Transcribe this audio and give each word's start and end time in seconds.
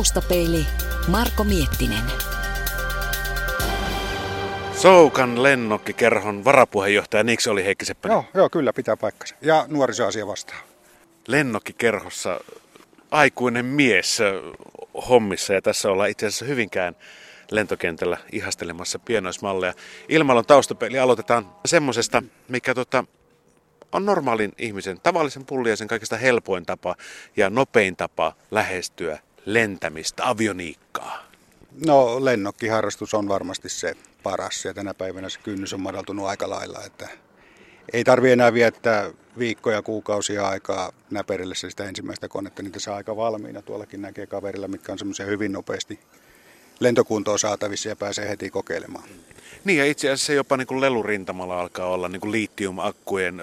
Taustapeili 0.00 0.66
Marko 1.08 1.44
Miettinen. 1.44 2.04
Soukan 4.72 5.42
lennokkikerhon 5.42 6.44
varapuheenjohtaja 6.44 7.24
Niksi 7.24 7.50
oli 7.50 7.64
Heikki 7.64 7.84
Seppänen. 7.84 8.14
Joo, 8.14 8.24
joo, 8.34 8.50
kyllä 8.50 8.72
pitää 8.72 8.96
paikkansa. 8.96 9.34
Ja 9.40 9.64
nuorisoasia 9.68 10.26
vastaan. 10.26 10.60
Lennokkikerhossa 11.28 12.40
aikuinen 13.10 13.64
mies 13.64 14.18
hommissa 15.08 15.54
ja 15.54 15.62
tässä 15.62 15.90
ollaan 15.90 16.10
itse 16.10 16.26
asiassa 16.26 16.44
Hyvinkään 16.44 16.96
lentokentällä 17.50 18.18
ihastelemassa 18.32 18.98
pienoismalleja. 18.98 19.74
Ilmailun 20.08 20.46
taustapeli 20.46 20.98
aloitetaan 20.98 21.52
semmoisesta, 21.66 22.22
mikä 22.48 22.74
tota, 22.74 23.04
on 23.92 24.06
normaalin 24.06 24.52
ihmisen, 24.58 25.00
tavallisen 25.02 25.46
pulliaisen 25.46 25.88
kaikista 25.88 26.16
helpoin 26.16 26.66
tapa 26.66 26.94
ja 27.36 27.50
nopein 27.50 27.96
tapa 27.96 28.32
lähestyä 28.50 29.18
lentämistä, 29.46 30.28
avioniikkaa. 30.28 31.30
No 31.86 32.24
lennokkiharrastus 32.24 33.14
on 33.14 33.28
varmasti 33.28 33.68
se 33.68 33.96
paras 34.22 34.64
ja 34.64 34.74
tänä 34.74 34.94
päivänä 34.94 35.28
se 35.28 35.40
kynnys 35.40 35.72
on 35.72 35.80
madaltunut 35.80 36.26
aika 36.26 36.50
lailla, 36.50 36.84
että 36.86 37.08
ei 37.92 38.04
tarvi 38.04 38.30
enää 38.30 38.54
viettää 38.54 39.10
viikkoja, 39.38 39.82
kuukausia 39.82 40.48
aikaa 40.48 40.92
näperillessä 41.10 41.70
sitä 41.70 41.84
ensimmäistä 41.84 42.28
konetta, 42.28 42.62
niin 42.62 42.80
saa 42.80 42.96
aika 42.96 43.16
valmiina. 43.16 43.62
Tuollakin 43.62 44.02
näkee 44.02 44.26
kaverilla, 44.26 44.68
mitkä 44.68 44.92
on 44.92 44.98
semmoisia 44.98 45.26
hyvin 45.26 45.52
nopeasti 45.52 46.00
lentokuntoon 46.80 47.38
saatavissa 47.38 47.88
ja 47.88 47.96
pääsee 47.96 48.28
heti 48.28 48.50
kokeilemaan. 48.50 49.08
Niin 49.64 49.78
ja 49.78 49.84
itse 49.86 50.10
asiassa 50.10 50.32
jopa 50.32 50.56
niin 50.56 50.66
kuin 50.66 50.80
lelurintamalla 50.80 51.60
alkaa 51.60 51.86
olla 51.86 52.08
niin 52.08 52.20
kuin 52.20 52.32
litiumakkujen 52.32 53.42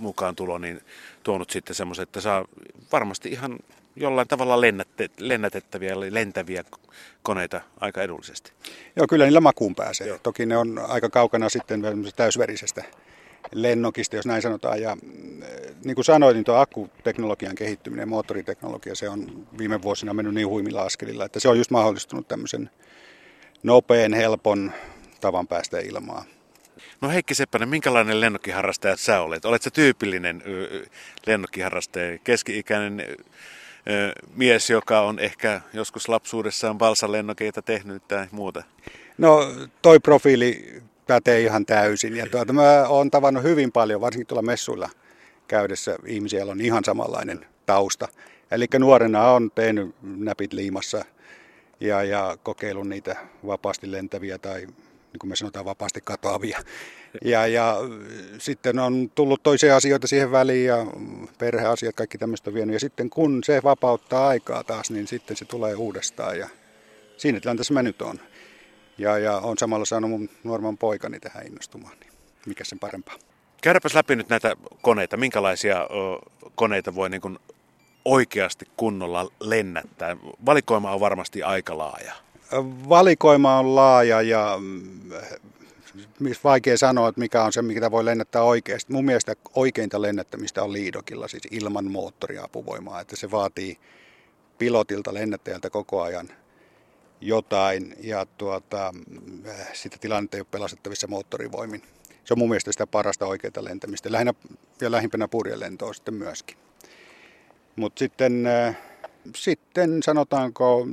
mukaan 0.00 0.36
tulo, 0.36 0.58
niin 0.58 0.80
tuonut 1.22 1.50
sitten 1.50 1.76
semmoisen, 1.76 2.02
että 2.02 2.20
saa 2.20 2.44
varmasti 2.92 3.28
ihan 3.28 3.58
jollain 4.00 4.28
tavalla 4.28 4.60
lennätte, 4.60 5.10
lennätettäviä, 5.18 6.00
lentäviä 6.10 6.64
koneita 7.22 7.60
aika 7.80 8.02
edullisesti. 8.02 8.52
Joo, 8.96 9.06
kyllä 9.06 9.24
niillä 9.24 9.40
makuun 9.40 9.74
pääsee. 9.74 10.06
Joo. 10.06 10.18
Toki 10.22 10.46
ne 10.46 10.56
on 10.56 10.80
aika 10.88 11.10
kaukana 11.10 11.48
sitten 11.48 11.82
täysverisestä 12.16 12.84
lennokista, 13.52 14.16
jos 14.16 14.26
näin 14.26 14.42
sanotaan. 14.42 14.82
Ja 14.82 14.96
mm, 14.96 15.40
niin 15.84 15.94
kuin 15.94 16.04
sanoin, 16.04 16.34
niin 16.34 16.44
tuo 16.44 16.54
akkuteknologian 16.54 17.54
kehittyminen 17.54 18.02
ja 18.02 18.06
moottoriteknologia, 18.06 18.94
se 18.94 19.08
on 19.08 19.46
viime 19.58 19.82
vuosina 19.82 20.14
mennyt 20.14 20.34
niin 20.34 20.48
huimilla 20.48 20.82
askelilla, 20.82 21.24
että 21.24 21.40
se 21.40 21.48
on 21.48 21.58
just 21.58 21.70
mahdollistunut 21.70 22.28
tämmöisen 22.28 22.70
nopean, 23.62 24.14
helpon 24.14 24.72
tavan 25.20 25.48
päästä 25.48 25.78
ilmaa. 25.78 26.24
No 27.00 27.08
Heikki 27.08 27.34
Seppänen, 27.34 27.68
minkälainen 27.68 28.20
lennokkiharrastaja 28.20 28.96
sä 28.96 29.20
olet? 29.20 29.44
Oletko 29.44 29.70
tyypillinen 29.70 30.42
lennokkiharrastaja, 31.26 32.18
keski-ikäinen 32.18 33.16
mies, 34.34 34.70
joka 34.70 35.00
on 35.00 35.18
ehkä 35.18 35.60
joskus 35.72 36.08
lapsuudessaan 36.08 36.78
balsalennokeita 36.78 37.62
tehnyt 37.62 38.08
tai 38.08 38.26
muuta? 38.30 38.62
No 39.18 39.38
toi 39.82 40.00
profiili 40.00 40.82
pätee 41.06 41.40
ihan 41.40 41.66
täysin. 41.66 42.16
Ja 42.16 42.26
tuota, 42.26 42.52
mä 42.52 42.84
oon 42.88 43.10
tavannut 43.10 43.42
hyvin 43.42 43.72
paljon, 43.72 44.00
varsinkin 44.00 44.26
tuolla 44.26 44.42
messuilla 44.42 44.88
käydessä 45.48 45.98
ihmisiä, 46.06 46.44
on 46.44 46.60
ihan 46.60 46.84
samanlainen 46.84 47.46
tausta. 47.66 48.08
Eli 48.50 48.66
nuorena 48.78 49.30
on 49.30 49.50
tehnyt 49.54 49.94
näpit 50.02 50.52
liimassa 50.52 51.04
ja, 51.80 52.02
ja 52.02 52.36
kokeillut 52.42 52.88
niitä 52.88 53.16
vapaasti 53.46 53.92
lentäviä 53.92 54.38
tai 54.38 54.66
niin 55.12 55.18
kuin 55.18 55.28
me 55.28 55.36
sanotaan 55.36 55.64
vapaasti 55.64 56.00
katoavia. 56.04 56.58
Ja, 57.24 57.46
ja 57.46 57.76
sitten 58.38 58.78
on 58.78 59.10
tullut 59.14 59.42
toisia 59.42 59.76
asioita 59.76 60.06
siihen 60.06 60.32
väliin 60.32 60.66
ja 60.66 60.86
perheasiat, 61.38 61.94
kaikki 61.94 62.18
tämmöistä 62.18 62.50
on 62.50 62.54
vienyt. 62.54 62.74
Ja 62.74 62.80
sitten 62.80 63.10
kun 63.10 63.44
se 63.44 63.60
vapauttaa 63.64 64.28
aikaa 64.28 64.64
taas, 64.64 64.90
niin 64.90 65.06
sitten 65.06 65.36
se 65.36 65.44
tulee 65.44 65.74
uudestaan 65.74 66.38
ja 66.38 66.48
siinä 67.16 67.40
tilanteessa 67.40 67.74
mä 67.74 67.82
nyt 67.82 68.02
on. 68.02 68.20
Ja, 68.98 69.18
ja 69.18 69.38
on 69.38 69.58
samalla 69.58 69.84
saanut 69.84 70.10
mun 70.10 70.28
nuorman 70.44 70.78
poikani 70.78 71.20
tähän 71.20 71.46
innostumaan, 71.46 71.96
niin 72.00 72.12
mikä 72.46 72.64
sen 72.64 72.78
parempaa. 72.78 73.14
Käydäpäs 73.62 73.94
läpi 73.94 74.16
nyt 74.16 74.28
näitä 74.28 74.56
koneita. 74.82 75.16
Minkälaisia 75.16 75.82
ö, 75.82 75.86
koneita 76.54 76.94
voi 76.94 77.10
niin 77.10 77.20
kuin 77.20 77.38
oikeasti 78.04 78.64
kunnolla 78.76 79.28
lennättää? 79.40 80.16
Valikoima 80.46 80.92
on 80.92 81.00
varmasti 81.00 81.42
aika 81.42 81.78
laaja. 81.78 82.12
Valikoima 82.88 83.58
on 83.58 83.76
laaja 83.76 84.22
ja 84.22 84.56
mm, 84.60 85.10
vaikea 86.44 86.78
sanoa, 86.78 87.08
että 87.08 87.20
mikä 87.20 87.44
on 87.44 87.52
se, 87.52 87.62
mikä 87.62 87.90
voi 87.90 88.04
lennättää 88.04 88.42
oikeasti. 88.42 88.92
Mun 88.92 89.04
mielestä 89.04 89.34
oikeinta 89.54 90.02
lennättämistä 90.02 90.62
on 90.62 90.72
liidokilla, 90.72 91.28
siis 91.28 91.42
ilman 91.50 91.90
moottoriapuvoimaa, 91.90 93.00
että 93.00 93.16
se 93.16 93.30
vaatii 93.30 93.78
pilotilta, 94.58 95.14
lennättäjältä 95.14 95.70
koko 95.70 96.02
ajan 96.02 96.28
jotain 97.20 97.94
ja 98.00 98.26
tuota, 98.38 98.94
sitä 99.72 99.96
tilannetta 100.00 100.36
ei 100.36 100.40
ole 100.40 100.46
pelastettavissa 100.50 101.06
moottorivoimin. 101.06 101.82
Se 102.24 102.34
on 102.34 102.38
mun 102.38 102.48
mielestä 102.48 102.72
sitä 102.72 102.86
parasta 102.86 103.26
oikeaa 103.26 103.64
lentämistä, 103.64 104.12
lähinnä 104.12 104.34
ja 104.80 104.90
lähimpänä 104.90 105.28
purjelentoa 105.28 105.92
sitten 105.92 106.14
myöskin. 106.14 106.56
Mutta 107.76 107.98
sitten, 107.98 108.46
äh, 108.46 108.76
sitten 109.36 110.02
sanotaanko 110.02 110.86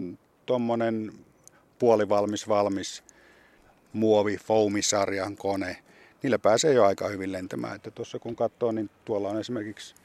tuommoinen 0.45 1.24
puolivalmis 1.79 2.47
valmis 2.47 3.03
muovi 3.93 4.37
foamisarjan 4.37 5.35
kone, 5.35 5.77
niillä 6.23 6.39
pääsee 6.39 6.73
jo 6.73 6.85
aika 6.85 7.07
hyvin 7.07 7.31
lentämään. 7.31 7.75
Että 7.75 7.91
tuossa 7.91 8.19
kun 8.19 8.35
katsoo, 8.35 8.71
niin 8.71 8.89
tuolla 9.05 9.29
on 9.29 9.39
esimerkiksi 9.39 9.95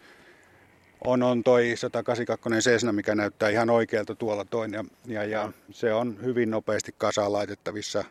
on, 1.04 1.22
on 1.22 1.44
toi 1.44 1.72
182 1.74 2.70
Cessna, 2.70 2.92
mikä 2.92 3.14
näyttää 3.14 3.48
ihan 3.48 3.70
oikealta 3.70 4.14
tuolla 4.14 4.44
toin. 4.44 4.72
Ja, 4.72 4.84
ja, 5.06 5.24
ja 5.24 5.52
se 5.70 5.94
on 5.94 6.18
hyvin 6.22 6.50
nopeasti 6.50 6.94
kasaan 6.98 7.32
laitettavissa. 7.32 8.04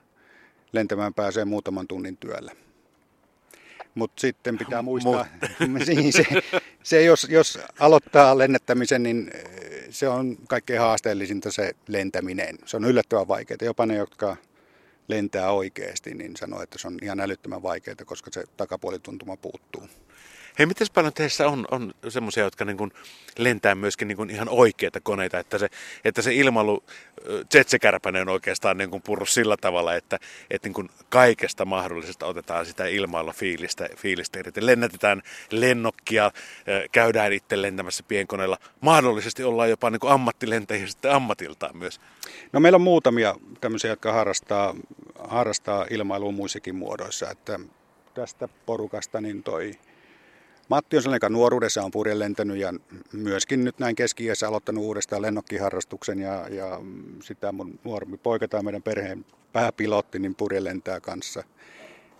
Lentämään 0.71 1.13
pääsee 1.13 1.45
muutaman 1.45 1.87
tunnin 1.87 2.17
työllä. 2.17 2.51
Mutta 3.95 4.21
sitten 4.21 4.57
pitää 4.57 4.81
muistaa, 4.81 5.25
niin 5.87 6.13
se, 6.13 6.25
se 6.83 7.03
jos, 7.03 7.27
jos 7.29 7.59
aloittaa 7.79 8.37
lennättämisen, 8.37 9.03
niin 9.03 9.31
se 9.89 10.07
on 10.07 10.37
kaikkein 10.47 10.79
haasteellisinta 10.79 11.51
se 11.51 11.73
lentäminen. 11.87 12.57
Se 12.65 12.77
on 12.77 12.85
yllättävän 12.85 13.27
vaikeaa. 13.27 13.57
Jopa 13.61 13.85
ne, 13.85 13.95
jotka 13.95 14.37
lentää 15.07 15.51
oikeasti, 15.51 16.13
niin 16.13 16.37
sanoo, 16.37 16.61
että 16.61 16.77
se 16.77 16.87
on 16.87 16.97
ihan 17.01 17.19
älyttömän 17.19 17.63
vaikeaa, 17.63 17.95
koska 18.05 18.31
se 18.33 18.43
takapuolituntuma 18.57 19.37
puuttuu. 19.37 19.87
Hei, 20.59 20.65
miten 20.65 20.87
paljon 20.93 21.13
teissä 21.13 21.47
on, 21.47 21.65
on 21.71 21.93
semmoisia, 22.09 22.43
jotka 22.43 22.65
niin 22.65 22.77
kuin 22.77 22.91
lentää 23.37 23.75
myöskin 23.75 24.07
niin 24.07 24.15
kuin 24.15 24.29
ihan 24.29 24.49
oikeita 24.49 24.99
koneita, 25.01 25.39
että 25.39 25.57
se, 25.57 25.69
että 26.05 26.21
se 26.21 26.33
ilmailu 26.33 26.83
Jetsekärpänen 27.53 28.21
on 28.21 28.33
oikeastaan 28.33 28.77
niin 28.77 28.89
kuin 28.89 29.01
purru 29.01 29.25
sillä 29.25 29.57
tavalla, 29.61 29.95
että, 29.95 30.19
että 30.49 30.67
niin 30.67 30.73
kuin 30.73 30.89
kaikesta 31.09 31.65
mahdollisesta 31.65 32.25
otetaan 32.25 32.65
sitä 32.65 32.85
ilmailla 32.85 33.33
fiilistä, 33.33 33.89
fiilistä 33.97 34.39
irti. 34.39 34.65
Lennätetään 34.65 35.21
lennokkia, 35.51 36.31
käydään 36.91 37.33
itse 37.33 37.61
lentämässä 37.61 38.03
pienkoneella. 38.07 38.57
Mahdollisesti 38.81 39.43
ollaan 39.43 39.69
jopa 39.69 39.89
niin 39.89 39.99
kuin 39.99 40.13
ammattilentäjiä 40.13 40.87
sitten 40.87 41.11
ammatiltaan 41.11 41.77
myös. 41.77 42.01
No 42.53 42.59
meillä 42.59 42.75
on 42.75 42.81
muutamia 42.81 43.35
tämmöisiä, 43.61 43.89
jotka 43.89 44.13
harrastaa, 44.13 44.75
harrastaa 45.19 45.85
ilmailua 45.89 46.31
muissakin 46.31 46.75
muodoissa, 46.75 47.31
että 47.31 47.59
tästä 48.13 48.49
porukasta 48.65 49.21
niin 49.21 49.43
toi 49.43 49.71
Matti 50.69 50.95
on 50.97 51.03
sellainen, 51.03 51.17
joka 51.17 51.29
nuoruudessa 51.29 51.83
on 51.83 51.91
purjelentänyt 51.91 52.57
ja 52.57 52.73
myöskin 53.13 53.63
nyt 53.63 53.79
näin 53.79 53.95
keski 53.95 54.25
aloittanut 54.47 54.83
uudestaan 54.83 55.21
lennokkiharrastuksen 55.21 56.19
ja, 56.19 56.47
ja 56.49 56.81
sitä 57.23 57.51
mun 57.51 57.79
nuorempi 57.83 58.17
poika 58.17 58.47
tai 58.47 58.63
meidän 58.63 58.83
perheen 58.83 59.25
pääpilotti 59.53 60.19
niin 60.19 60.35
purjelentää 60.35 60.99
kanssa. 60.99 61.43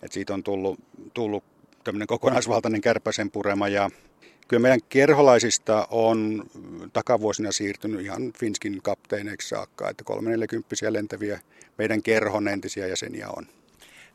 Et 0.04 0.12
siitä 0.12 0.34
on 0.34 0.44
tullut, 0.44 0.80
tullut 1.14 1.44
tämmöinen 1.84 2.08
kokonaisvaltainen 2.08 2.82
kärpäsen 2.82 3.32
purema 3.32 3.68
ja 3.68 3.90
kyllä 4.48 4.62
meidän 4.62 4.80
kerholaisista 4.90 5.88
on 5.92 6.44
takavuosina 6.94 7.52
siirtynyt 7.52 8.02
ihan 8.02 8.34
Finskin 8.40 8.80
kapteeneiksi 8.84 9.50
saakka, 9.50 9.90
että 9.90 10.04
340 10.04 10.76
lentäviä 10.90 11.40
meidän 11.78 12.04
kerhon 12.04 12.48
entisiä 12.48 12.88
jäseniä 12.88 13.28
on. 13.30 13.59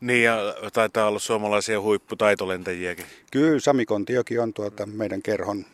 Niin 0.01 0.25
ja 0.25 0.39
taitaa 0.73 1.09
olla 1.09 1.19
suomalaisia 1.19 1.81
huipputaitolentäjiäkin. 1.81 3.07
Kyllä, 3.31 3.61
Sami 3.61 3.87
Kontiokin 3.87 4.41
on 4.41 4.55
tuota 4.55 4.87
meidän 4.87 5.23
kerhon, 5.23 5.65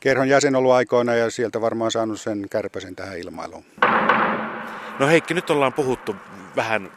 kerhon 0.00 0.28
jäsen 0.28 0.56
ollut 0.56 0.72
aikoina 0.72 1.14
ja 1.14 1.30
sieltä 1.30 1.60
varmaan 1.60 1.90
saanut 1.90 2.20
sen 2.20 2.46
kärpäsen 2.50 2.96
tähän 2.96 3.18
ilmailuun. 3.18 3.64
No 4.98 5.06
Heikki, 5.06 5.34
nyt 5.34 5.50
ollaan 5.50 5.72
puhuttu 5.72 6.16
vähän 6.56 6.92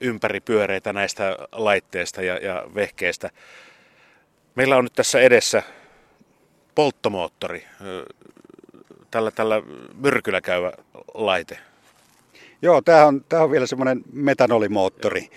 ympäripyöreitä 0.00 0.92
näistä 0.92 1.36
laitteista 1.52 2.22
ja, 2.22 2.36
ja 2.36 2.64
vehkeistä. 2.74 3.30
Meillä 4.54 4.76
on 4.76 4.84
nyt 4.84 4.92
tässä 4.92 5.20
edessä 5.20 5.62
polttomoottori, 6.74 7.66
tällä, 9.10 9.30
tällä 9.30 9.62
myrkyllä 9.94 10.40
käyvä 10.40 10.72
laite. 11.14 11.58
Joo, 12.62 12.82
tämä 12.82 13.06
on, 13.06 13.24
tämä 13.28 13.42
on 13.42 13.50
vielä 13.50 13.66
semmoinen 13.66 14.02
metanolimoottori. 14.12 15.30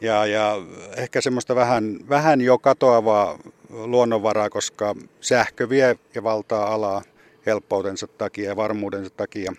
Ja, 0.00 0.26
ja 0.26 0.56
ehkä 0.96 1.20
semmoista 1.20 1.54
vähän, 1.54 1.98
vähän 2.08 2.40
jo 2.40 2.58
katoavaa 2.58 3.38
luonnonvaraa, 3.70 4.50
koska 4.50 4.94
sähkö 5.20 5.68
vie 5.68 5.98
ja 6.14 6.22
valtaa 6.22 6.74
alaa 6.74 7.02
helppoutensa 7.46 8.06
takia 8.06 8.48
ja 8.48 8.56
varmuudensa 8.56 9.10
takia. 9.10 9.52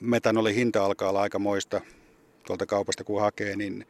metanolin 0.00 0.54
hinta 0.54 0.84
alkaa 0.84 1.08
olla 1.08 1.22
aika 1.22 1.38
moista 1.38 1.80
tuolta 2.46 2.66
kaupasta 2.66 3.04
kun 3.04 3.20
hakee, 3.20 3.56
niin 3.56 3.86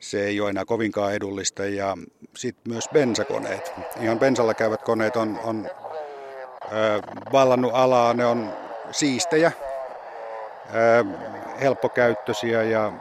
se 0.00 0.24
ei 0.26 0.40
ole 0.40 0.50
enää 0.50 0.64
kovinkaan 0.64 1.14
edullista. 1.14 1.64
Ja 1.64 1.96
sitten 2.36 2.72
myös 2.72 2.88
bensakoneet. 2.92 3.72
Ihan 4.00 4.18
bensalla 4.18 4.54
käyvät 4.54 4.82
koneet 4.82 5.16
on, 5.16 5.38
on 5.44 5.70
vallannut 7.32 7.72
alaa, 7.74 8.14
ne 8.14 8.26
on 8.26 8.52
siistejä, 8.90 9.52
helppokäyttöisiä 11.60 12.62
ja 12.62 12.92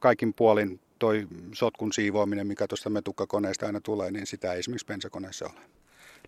kaikin 0.00 0.34
puolin 0.34 0.80
toi 0.98 1.28
sotkun 1.52 1.92
siivoaminen, 1.92 2.46
mikä 2.46 2.66
tuosta 2.66 2.90
metukkakoneesta 2.90 3.66
aina 3.66 3.80
tulee, 3.80 4.10
niin 4.10 4.26
sitä 4.26 4.52
ei 4.52 4.58
esimerkiksi 4.58 4.86
bensakoneessa 4.86 5.44
ole. 5.44 5.60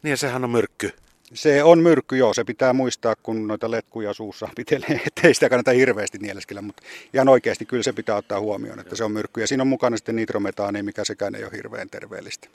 Niin 0.03 0.11
ja 0.11 0.17
sehän 0.17 0.45
on 0.45 0.51
myrkky. 0.51 0.93
Se 1.35 1.63
on 1.63 1.79
myrkky, 1.79 2.17
joo. 2.17 2.35
Se 2.35 2.45
pitää 2.45 2.73
muistaa, 2.73 3.15
kun 3.23 3.47
noita 3.47 3.71
letkuja 3.71 4.13
suussa 4.13 4.49
pitelee, 4.57 5.01
ettei 5.07 5.35
sitä 5.35 5.49
kannata 5.49 5.71
hirveästi 5.71 6.19
nieleskellä. 6.19 6.63
Mutta 6.63 6.83
ihan 7.15 7.29
oikeasti 7.29 7.67
kyllä 7.67 7.83
se 7.83 7.93
pitää 7.93 8.17
ottaa 8.17 8.41
huomioon, 8.41 8.81
että 8.81 8.97
se 8.97 9.05
on 9.05 9.13
myrkky. 9.13 9.41
Ja 9.41 9.47
siinä 9.47 9.63
on 9.63 9.69
mukana 9.69 9.97
sitten 9.97 10.17
nitrometaani, 10.17 10.83
mikä 10.83 11.05
sekään 11.05 11.35
ei 11.35 11.45
ole 11.45 11.53
hirveän 11.57 11.91
terveellistä. 11.91 12.49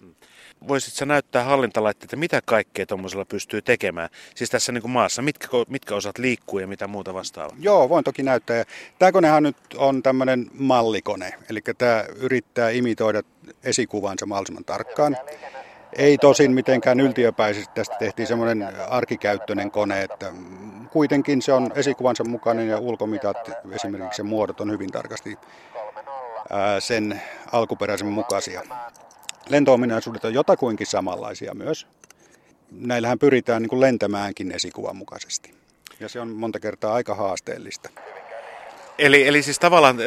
Voisitko 0.68 0.98
sä 0.98 1.06
näyttää 1.06 1.44
hallintalaitteita, 1.44 2.16
mitä 2.16 2.42
kaikkea 2.46 2.86
tuommoisella 2.86 3.25
pystyy 3.25 3.62
tekemään? 3.62 4.10
Siis 4.36 4.50
tässä 4.50 4.72
niin 4.72 4.81
kuin 4.81 4.92
maassa, 4.92 5.22
mitkä, 5.22 5.48
mitkä 5.68 5.96
osat 5.96 6.18
liikkuu 6.18 6.60
ja 6.60 6.68
mitä 6.68 6.88
muuta 6.88 7.14
vastaavaa? 7.14 7.58
Joo, 7.60 7.90
voin 7.90 8.04
toki 8.04 8.24
näyttää. 8.24 8.64
Tämä 9.00 9.12
konehan 9.12 9.44
nyt 9.44 9.58
on 9.75 10.04
tämmöinen 10.04 10.48
mallikone. 10.54 11.34
Eli 11.50 11.62
tämä 11.78 12.06
yrittää 12.16 12.70
imitoida 12.70 13.24
esikuvansa 13.64 14.25
mahdollisimman 14.25 14.66
tarkkaan. 14.66 15.18
Ei 15.98 16.18
tosin 16.18 16.51
mitenkään 16.51 17.00
yltiöpäisesti, 17.00 17.74
tästä 17.75 17.95
tehtiin 18.00 18.28
semmoinen 18.28 18.74
arkikäyttöinen 18.90 19.72
kone, 19.72 20.01
että 20.01 20.31
kuitenkin 20.92 21.42
se 21.42 21.54
on 21.54 21.72
esikuvansa 21.75 22.24
mukainen 22.24 22.68
ja 22.68 22.78
ulkomitat, 22.78 23.38
esimerkiksi 23.72 24.18
se 24.18 24.24
muodot 24.24 24.62
on 24.62 24.72
hyvin 24.72 24.92
tarkasti 24.92 25.38
sen 26.80 27.22
alkuperäisen 27.51 28.07
mukaisia. 28.07 28.62
Lentoominaisuudet 29.50 30.25
on 30.25 30.34
jotakuinkin 30.34 30.88
samanlaisia 30.88 31.54
myös. 31.54 31.88
Näillähän 32.72 33.19
pyritään 33.19 33.62
niin 33.62 33.69
kuin 33.69 33.81
lentämäänkin 33.81 34.51
esikuvan 34.51 34.96
mukaisesti. 34.96 35.54
Ja 36.00 36.10
se 36.10 36.19
on 36.19 36.30
monta 36.30 36.60
kertaa 36.60 36.94
aika 36.94 37.16
haasteellista. 37.16 37.89
Eli, 38.98 39.28
eli 39.28 39.44
siis 39.44 39.60
tavallaan, 39.60 39.98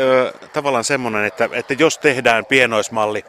tavallaan 0.53 0.85
semmoinen, 0.85 1.25
että, 1.25 1.49
että 1.53 1.75
jos 1.79 1.99
tehdään 1.99 2.45
pienoismalli 2.45 3.25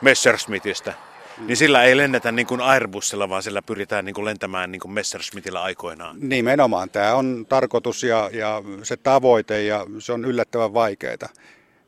Messerschmittistä, 0.00 0.94
niin 1.38 1.56
sillä 1.56 1.84
ei 1.84 1.96
lennetä 1.96 2.32
niin 2.32 2.46
kuin 2.46 2.60
Airbusilla, 2.60 3.28
vaan 3.28 3.42
sillä 3.42 3.62
pyritään 3.62 4.04
niin 4.04 4.14
kuin 4.14 4.24
lentämään 4.24 4.72
niin 4.72 4.80
kuin 4.80 4.92
Messerschmittillä 4.92 5.62
aikoinaan. 5.62 6.16
Nimenomaan. 6.20 6.90
Tämä 6.90 7.14
on 7.14 7.46
tarkoitus 7.48 8.02
ja, 8.02 8.30
ja 8.32 8.62
se 8.82 8.96
tavoite 8.96 9.62
ja 9.62 9.86
se 9.98 10.12
on 10.12 10.24
yllättävän 10.24 10.74
vaikeaa. 10.74 11.16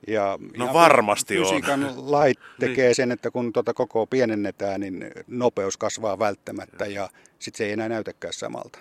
Ja 0.06 0.38
no 0.56 0.73
varmasti 0.73 1.38
on. 1.38 1.44
Fysiikan 1.44 2.11
lait 2.11 2.38
tekee 2.61 2.87
niin. 2.87 2.94
sen, 2.94 3.12
että 3.12 3.31
kun 3.31 3.52
tuota 3.52 3.75
koko 3.75 4.06
pienennetään, 4.06 4.81
niin 4.81 5.11
nopeus 5.26 5.76
kasvaa 5.76 6.19
välttämättä 6.19 6.87
ja 6.87 7.08
sitten 7.38 7.58
se 7.58 7.64
ei 7.64 7.73
enää 7.73 7.88
näytäkään 7.88 8.32
samalta. 8.32 8.79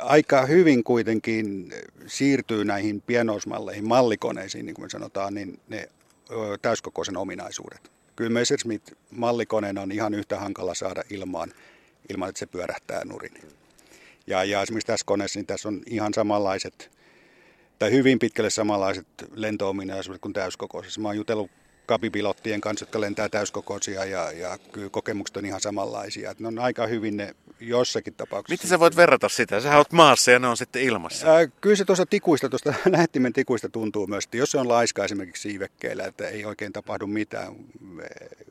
Aika 0.00 0.46
hyvin 0.46 0.84
kuitenkin 0.84 1.72
siirtyy 2.06 2.64
näihin 2.64 3.02
pienoismalleihin, 3.02 3.88
mallikoneisiin, 3.88 4.66
niin 4.66 4.74
kuin 4.74 4.84
me 4.84 4.90
sanotaan, 4.90 5.34
niin 5.34 5.60
ne 5.68 5.88
täyskokoisen 6.62 7.16
ominaisuudet 7.16 7.99
kyllä 8.20 8.32
Messerschmitt 8.32 8.92
mallikoneen 9.10 9.78
on 9.78 9.92
ihan 9.92 10.14
yhtä 10.14 10.38
hankala 10.38 10.74
saada 10.74 11.02
ilmaan, 11.10 11.52
ilman 12.10 12.28
että 12.28 12.38
se 12.38 12.46
pyörähtää 12.46 13.04
nurin. 13.04 13.32
Ja, 14.26 14.44
ja 14.44 14.62
esimerkiksi 14.62 14.86
tässä 14.86 15.06
koneessa 15.06 15.38
niin 15.38 15.46
tässä 15.46 15.68
on 15.68 15.82
ihan 15.86 16.14
samanlaiset, 16.14 16.90
tai 17.78 17.90
hyvin 17.90 18.18
pitkälle 18.18 18.50
samanlaiset 18.50 19.06
lentoominaisuudet 19.34 20.20
kuin 20.20 20.32
täyskokoisessa. 20.32 21.00
Mä 21.00 21.08
oon 21.08 21.16
jutellut 21.16 21.50
kapipilottien 21.86 22.60
kanssa, 22.60 22.82
jotka 22.82 23.00
lentää 23.00 23.28
täyskokoisia 23.28 24.04
ja, 24.04 24.32
ja 24.32 24.58
kyllä 24.72 24.90
kokemukset 24.90 25.36
on 25.36 25.46
ihan 25.46 25.60
samanlaisia. 25.60 26.30
Että 26.30 26.42
ne 26.42 26.48
on 26.48 26.58
aika 26.58 26.86
hyvin 26.86 27.16
ne 27.16 27.34
jossakin 27.60 28.14
tapauksessa. 28.14 28.52
Miten 28.52 28.68
sä 28.68 28.80
voit 28.80 28.96
verrata 28.96 29.28
sitä? 29.28 29.60
Sä 29.60 29.76
oot 29.76 29.92
maassa 29.92 30.30
ja 30.30 30.38
ne 30.38 30.48
on 30.48 30.56
sitten 30.56 30.82
ilmassa. 30.82 31.26
Ää, 31.26 31.46
kyllä 31.46 31.76
se 31.76 31.84
tuossa 31.84 32.06
tikuista, 32.06 32.48
tuosta 32.48 32.74
nähtimen 32.88 33.32
tikuista 33.32 33.68
tuntuu 33.68 34.06
myös, 34.06 34.24
että 34.24 34.36
jos 34.36 34.50
se 34.50 34.58
on 34.58 34.68
laiska 34.68 35.04
esimerkiksi 35.04 35.42
siivekkeillä, 35.42 36.04
että 36.04 36.28
ei 36.28 36.44
oikein 36.44 36.72
tapahdu 36.72 37.06
mitään, 37.06 37.56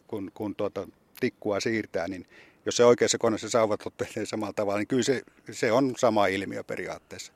kun, 0.07 0.31
kun 0.33 0.55
tuota 0.55 0.87
tikkua 1.19 1.59
siirtää, 1.59 2.07
niin 2.07 2.25
jos 2.65 2.75
se 2.75 2.85
oikeassa 2.85 3.17
koneessa 3.17 3.49
sauvat 3.49 3.85
ottelee 3.85 4.25
samalla 4.25 4.53
tavalla, 4.53 4.79
niin 4.79 4.87
kyllä 4.87 5.03
se, 5.03 5.21
se 5.51 5.71
on 5.71 5.93
sama 5.97 6.27
ilmiö 6.27 6.63
periaatteessa 6.63 7.33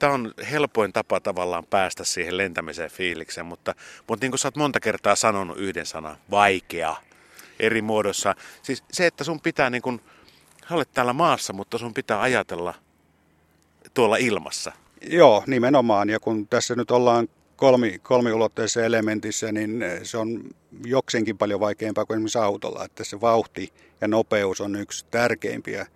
tämä 0.00 0.12
on 0.12 0.34
helpoin 0.50 0.92
tapa 0.92 1.20
tavallaan 1.20 1.66
päästä 1.66 2.04
siihen 2.04 2.36
lentämiseen 2.36 2.90
fiilikseen, 2.90 3.46
mutta, 3.46 3.74
mutta 4.08 4.24
niin 4.24 4.30
kuin 4.30 4.38
sä 4.38 4.48
oot 4.48 4.56
monta 4.56 4.80
kertaa 4.80 5.16
sanonut 5.16 5.58
yhden 5.58 5.86
sanan, 5.86 6.16
vaikea 6.30 6.96
eri 7.60 7.82
muodossa. 7.82 8.34
Siis 8.62 8.84
se, 8.92 9.06
että 9.06 9.24
sun 9.24 9.40
pitää 9.40 9.70
niin 9.70 9.82
kuin, 9.82 10.00
olet 10.74 10.92
täällä 10.92 11.12
maassa, 11.12 11.52
mutta 11.52 11.78
sun 11.78 11.94
pitää 11.94 12.20
ajatella 12.20 12.74
tuolla 13.94 14.16
ilmassa. 14.16 14.72
Joo, 15.10 15.44
nimenomaan. 15.46 16.08
Ja 16.08 16.20
kun 16.20 16.46
tässä 16.46 16.74
nyt 16.74 16.90
ollaan 16.90 17.28
kolmi, 17.56 17.98
kolmiulotteisessa 17.98 18.84
elementissä, 18.84 19.52
niin 19.52 19.84
se 20.02 20.18
on 20.18 20.44
jokseenkin 20.84 21.38
paljon 21.38 21.60
vaikeampaa 21.60 22.04
kuin 22.04 22.14
esimerkiksi 22.14 22.38
autolla. 22.38 22.84
Että 22.84 23.04
se 23.04 23.20
vauhti 23.20 23.72
ja 24.00 24.08
nopeus 24.08 24.60
on 24.60 24.76
yksi 24.76 25.06
tärkeimpiä 25.10 25.86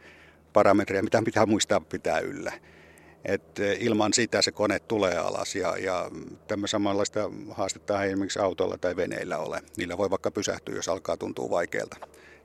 parametreja, 0.53 1.03
mitä 1.03 1.23
pitää 1.25 1.47
muistaa 1.47 1.81
pitää 1.81 2.19
yllä. 2.19 2.53
Et 3.25 3.61
ilman 3.79 4.12
sitä 4.12 4.43
se 4.43 4.53
kone 4.53 4.79
tulee 4.79 5.19
alas 5.19 5.55
ja, 5.56 5.76
ja 5.79 6.11
tämä 6.49 6.67
samanlaista 6.67 7.31
haastetta 7.50 8.03
ei 8.03 8.09
esimerkiksi 8.11 8.38
autolla 8.38 8.79
tai 8.79 8.97
veneillä 8.97 9.38
ole. 9.38 9.62
Niillä 9.76 9.99
voi 9.99 10.11
vaikka 10.11 10.31
pysähtyä, 10.31 10.75
jos 10.75 10.88
alkaa 10.88 11.17
tuntua 11.17 11.50
vaikealta. 11.50 11.97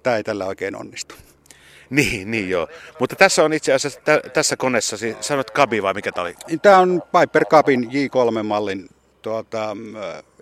Tämä 0.03 0.17
ei 0.17 0.23
tällä 0.23 0.45
oikein 0.45 0.75
onnistu. 0.75 1.15
Niin, 1.95 2.31
niin 2.31 2.49
joo. 2.49 2.67
Mutta 2.99 3.15
tässä 3.15 3.43
on 3.43 3.53
itse 3.53 3.73
asiassa 3.73 4.01
tä, 4.01 4.21
tässä 4.33 4.57
koneessa, 4.57 4.97
siis 4.97 5.15
sanot 5.19 5.51
Kabi 5.51 5.83
vai 5.83 5.93
mikä 5.93 6.11
tämä 6.11 6.23
oli? 6.23 6.35
Tämä 6.61 6.77
on 6.77 7.03
Piper 7.19 7.45
Cabin 7.45 7.83
J3-mallin 7.83 8.89
tuota, 9.21 9.77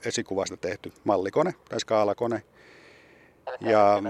esikuvasta 0.05 0.57
tehty 0.57 0.94
mallikone 1.03 1.53
tai 1.69 1.79
skaalakone. 1.79 2.44
Ja 3.61 4.01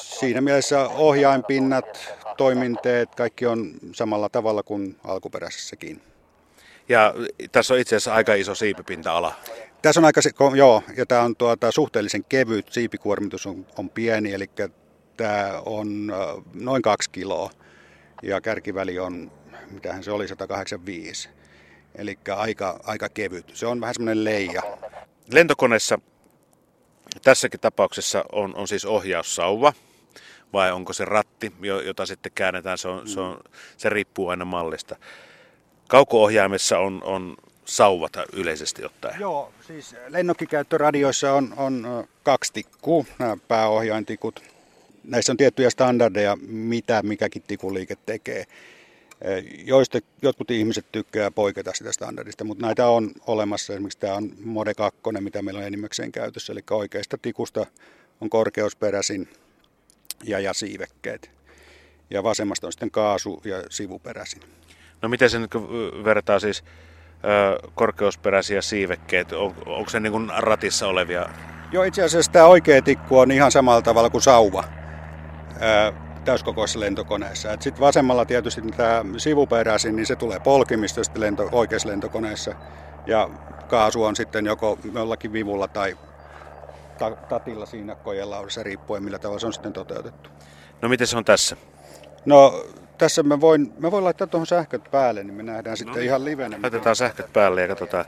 siinä 0.00 0.40
mielessä 0.40 0.88
ohjainpinnat, 0.88 2.14
toiminteet, 2.36 3.14
kaikki 3.14 3.46
on 3.46 3.72
samalla 3.92 4.28
tavalla 4.28 4.62
kuin 4.62 4.96
alkuperäisessäkin. 5.04 6.02
Ja 6.88 7.14
tässä 7.52 7.74
on 7.74 7.80
itse 7.80 7.96
asiassa 7.96 8.14
aika 8.14 8.34
iso 8.34 8.54
siipipinta-ala. 8.54 9.34
Tässä 9.82 10.00
on 10.00 10.04
aika, 10.04 10.20
joo, 10.56 10.82
ja 10.96 11.06
tämä 11.06 11.22
on 11.22 11.36
tuota, 11.36 11.70
suhteellisen 11.70 12.24
kevyt, 12.24 12.72
siipikuormitus 12.72 13.46
on, 13.46 13.66
on 13.78 13.90
pieni, 13.90 14.32
eli 14.34 14.50
tämä 15.16 15.62
on 15.66 16.12
noin 16.54 16.82
kaksi 16.82 17.10
kiloa 17.10 17.50
ja 18.22 18.40
kärkiväli 18.40 18.98
on, 18.98 19.32
mitähän 19.70 20.04
se 20.04 20.10
oli, 20.10 20.28
185. 20.28 21.28
Eli 21.94 22.18
aika, 22.36 22.80
aika 22.84 23.08
kevyt. 23.08 23.50
Se 23.54 23.66
on 23.66 23.80
vähän 23.80 23.94
semmoinen 23.94 24.24
leija. 24.24 24.62
Lentokoneessa 25.32 25.98
tässäkin 27.22 27.60
tapauksessa 27.60 28.24
on, 28.32 28.56
on 28.56 28.68
siis 28.68 28.84
ohjaussauva, 28.84 29.72
vai 30.52 30.72
onko 30.72 30.92
se 30.92 31.04
ratti, 31.04 31.52
jota 31.84 32.06
sitten 32.06 32.32
käännetään, 32.34 32.78
se, 32.78 32.88
on, 32.88 33.08
se, 33.08 33.20
on, 33.20 33.40
se 33.76 33.88
riippuu 33.88 34.28
aina 34.28 34.44
mallista. 34.44 34.96
Kauko-ohjaimessa 35.88 36.78
on, 36.78 37.02
on 37.04 37.36
sauvat 37.64 38.12
yleisesti 38.32 38.84
ottaen. 38.84 39.20
Joo, 39.20 39.52
siis 39.66 39.96
lennokkikäyttöradioissa 40.08 41.32
on, 41.32 41.54
on 41.56 42.06
kaksi 42.22 42.52
tikkua, 42.52 43.04
nämä 43.18 43.36
pääohjaintikut. 43.48 44.55
Näissä 45.06 45.32
on 45.32 45.36
tiettyjä 45.36 45.70
standardeja, 45.70 46.36
mitä 46.46 47.02
mikäkin 47.02 47.42
tikuliike 47.42 47.96
tekee. 48.06 48.44
Joista 49.64 49.98
jotkut 50.22 50.50
ihmiset 50.50 50.86
tykkää 50.92 51.30
poiketa 51.30 51.70
sitä 51.74 51.92
standardista, 51.92 52.44
mutta 52.44 52.66
näitä 52.66 52.88
on 52.88 53.10
olemassa. 53.26 53.72
Esimerkiksi 53.72 53.98
tämä 53.98 54.14
on 54.14 54.30
Mode 54.44 54.74
2, 54.74 55.00
mitä 55.20 55.42
meillä 55.42 55.58
on 55.58 55.66
enimmäkseen 55.66 56.12
käytössä. 56.12 56.52
Eli 56.52 56.60
oikeasta 56.70 57.18
tikusta 57.18 57.66
on 58.20 58.30
korkeusperäisin 58.30 59.28
ja, 60.24 60.40
ja 60.40 60.52
siivekkeet. 60.52 61.30
Ja 62.10 62.22
vasemmasta 62.22 62.66
on 62.66 62.72
sitten 62.72 62.90
kaasu 62.90 63.42
ja 63.44 63.62
sivuperäisin. 63.70 64.42
No 65.02 65.08
miten 65.08 65.30
se 65.30 65.38
nyt 65.38 65.54
vertaa 66.04 66.40
siis 66.40 66.64
ö, 66.64 67.68
korkeusperäisiä 67.74 68.62
siivekkeet? 68.62 69.32
On, 69.32 69.54
onko 69.66 69.90
se 69.90 70.00
niin 70.00 70.30
ratissa 70.38 70.86
olevia? 70.86 71.28
Joo, 71.72 71.84
itse 71.84 72.02
asiassa 72.02 72.32
tämä 72.32 72.46
oikea 72.46 72.82
tikku 72.82 73.18
on 73.18 73.30
ihan 73.30 73.52
samalla 73.52 73.82
tavalla 73.82 74.10
kuin 74.10 74.22
sauva 74.22 74.64
täyskokoisessa 76.24 76.80
lentokoneessa. 76.80 77.48
Sitten 77.60 77.80
vasemmalla 77.80 78.24
tietysti 78.24 78.62
tämä 78.76 79.04
sivuperäisin, 79.16 79.96
niin 79.96 80.06
se 80.06 80.16
tulee 80.16 80.40
polkimista 80.40 81.04
sitten 81.04 81.22
lento, 81.22 81.48
oikeassa 81.52 81.88
lentokoneessa. 81.88 82.54
Ja 83.06 83.30
kaasu 83.68 84.04
on 84.04 84.16
sitten 84.16 84.46
joko 84.46 84.78
jollakin 84.94 85.32
vivulla 85.32 85.68
tai 85.68 85.96
tatilla 87.28 87.66
siinä 87.66 87.94
kojelaudassa 87.94 88.62
riippuen 88.62 89.04
millä 89.04 89.18
tavalla 89.18 89.38
se 89.40 89.46
on 89.46 89.52
sitten 89.52 89.72
toteutettu. 89.72 90.30
No 90.82 90.88
miten 90.88 91.06
se 91.06 91.16
on 91.16 91.24
tässä? 91.24 91.56
No 92.24 92.64
tässä 92.98 93.22
me 93.22 93.40
voin, 93.40 93.72
me 93.78 93.90
voin 93.90 94.04
laittaa 94.04 94.26
tuohon 94.26 94.46
sähköt 94.46 94.90
päälle, 94.90 95.24
niin 95.24 95.34
me 95.34 95.42
nähdään 95.42 95.76
sitten 95.76 96.02
ihan 96.02 96.24
livenä. 96.24 96.58
Laitetaan 96.62 96.96
sähköt 96.96 97.32
päälle 97.32 97.62
ja 97.62 97.68
katsotaan. 97.68 98.04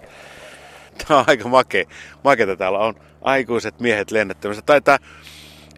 Tämä 1.09 1.21
on 1.21 1.25
aika 1.29 1.49
makea. 1.49 1.85
Makeata 2.25 2.57
täällä 2.57 2.79
on 2.79 2.95
aikuiset 3.23 3.81
miehet 3.81 4.11
lennättämässä. 4.11 4.63
Taitaa 4.63 4.99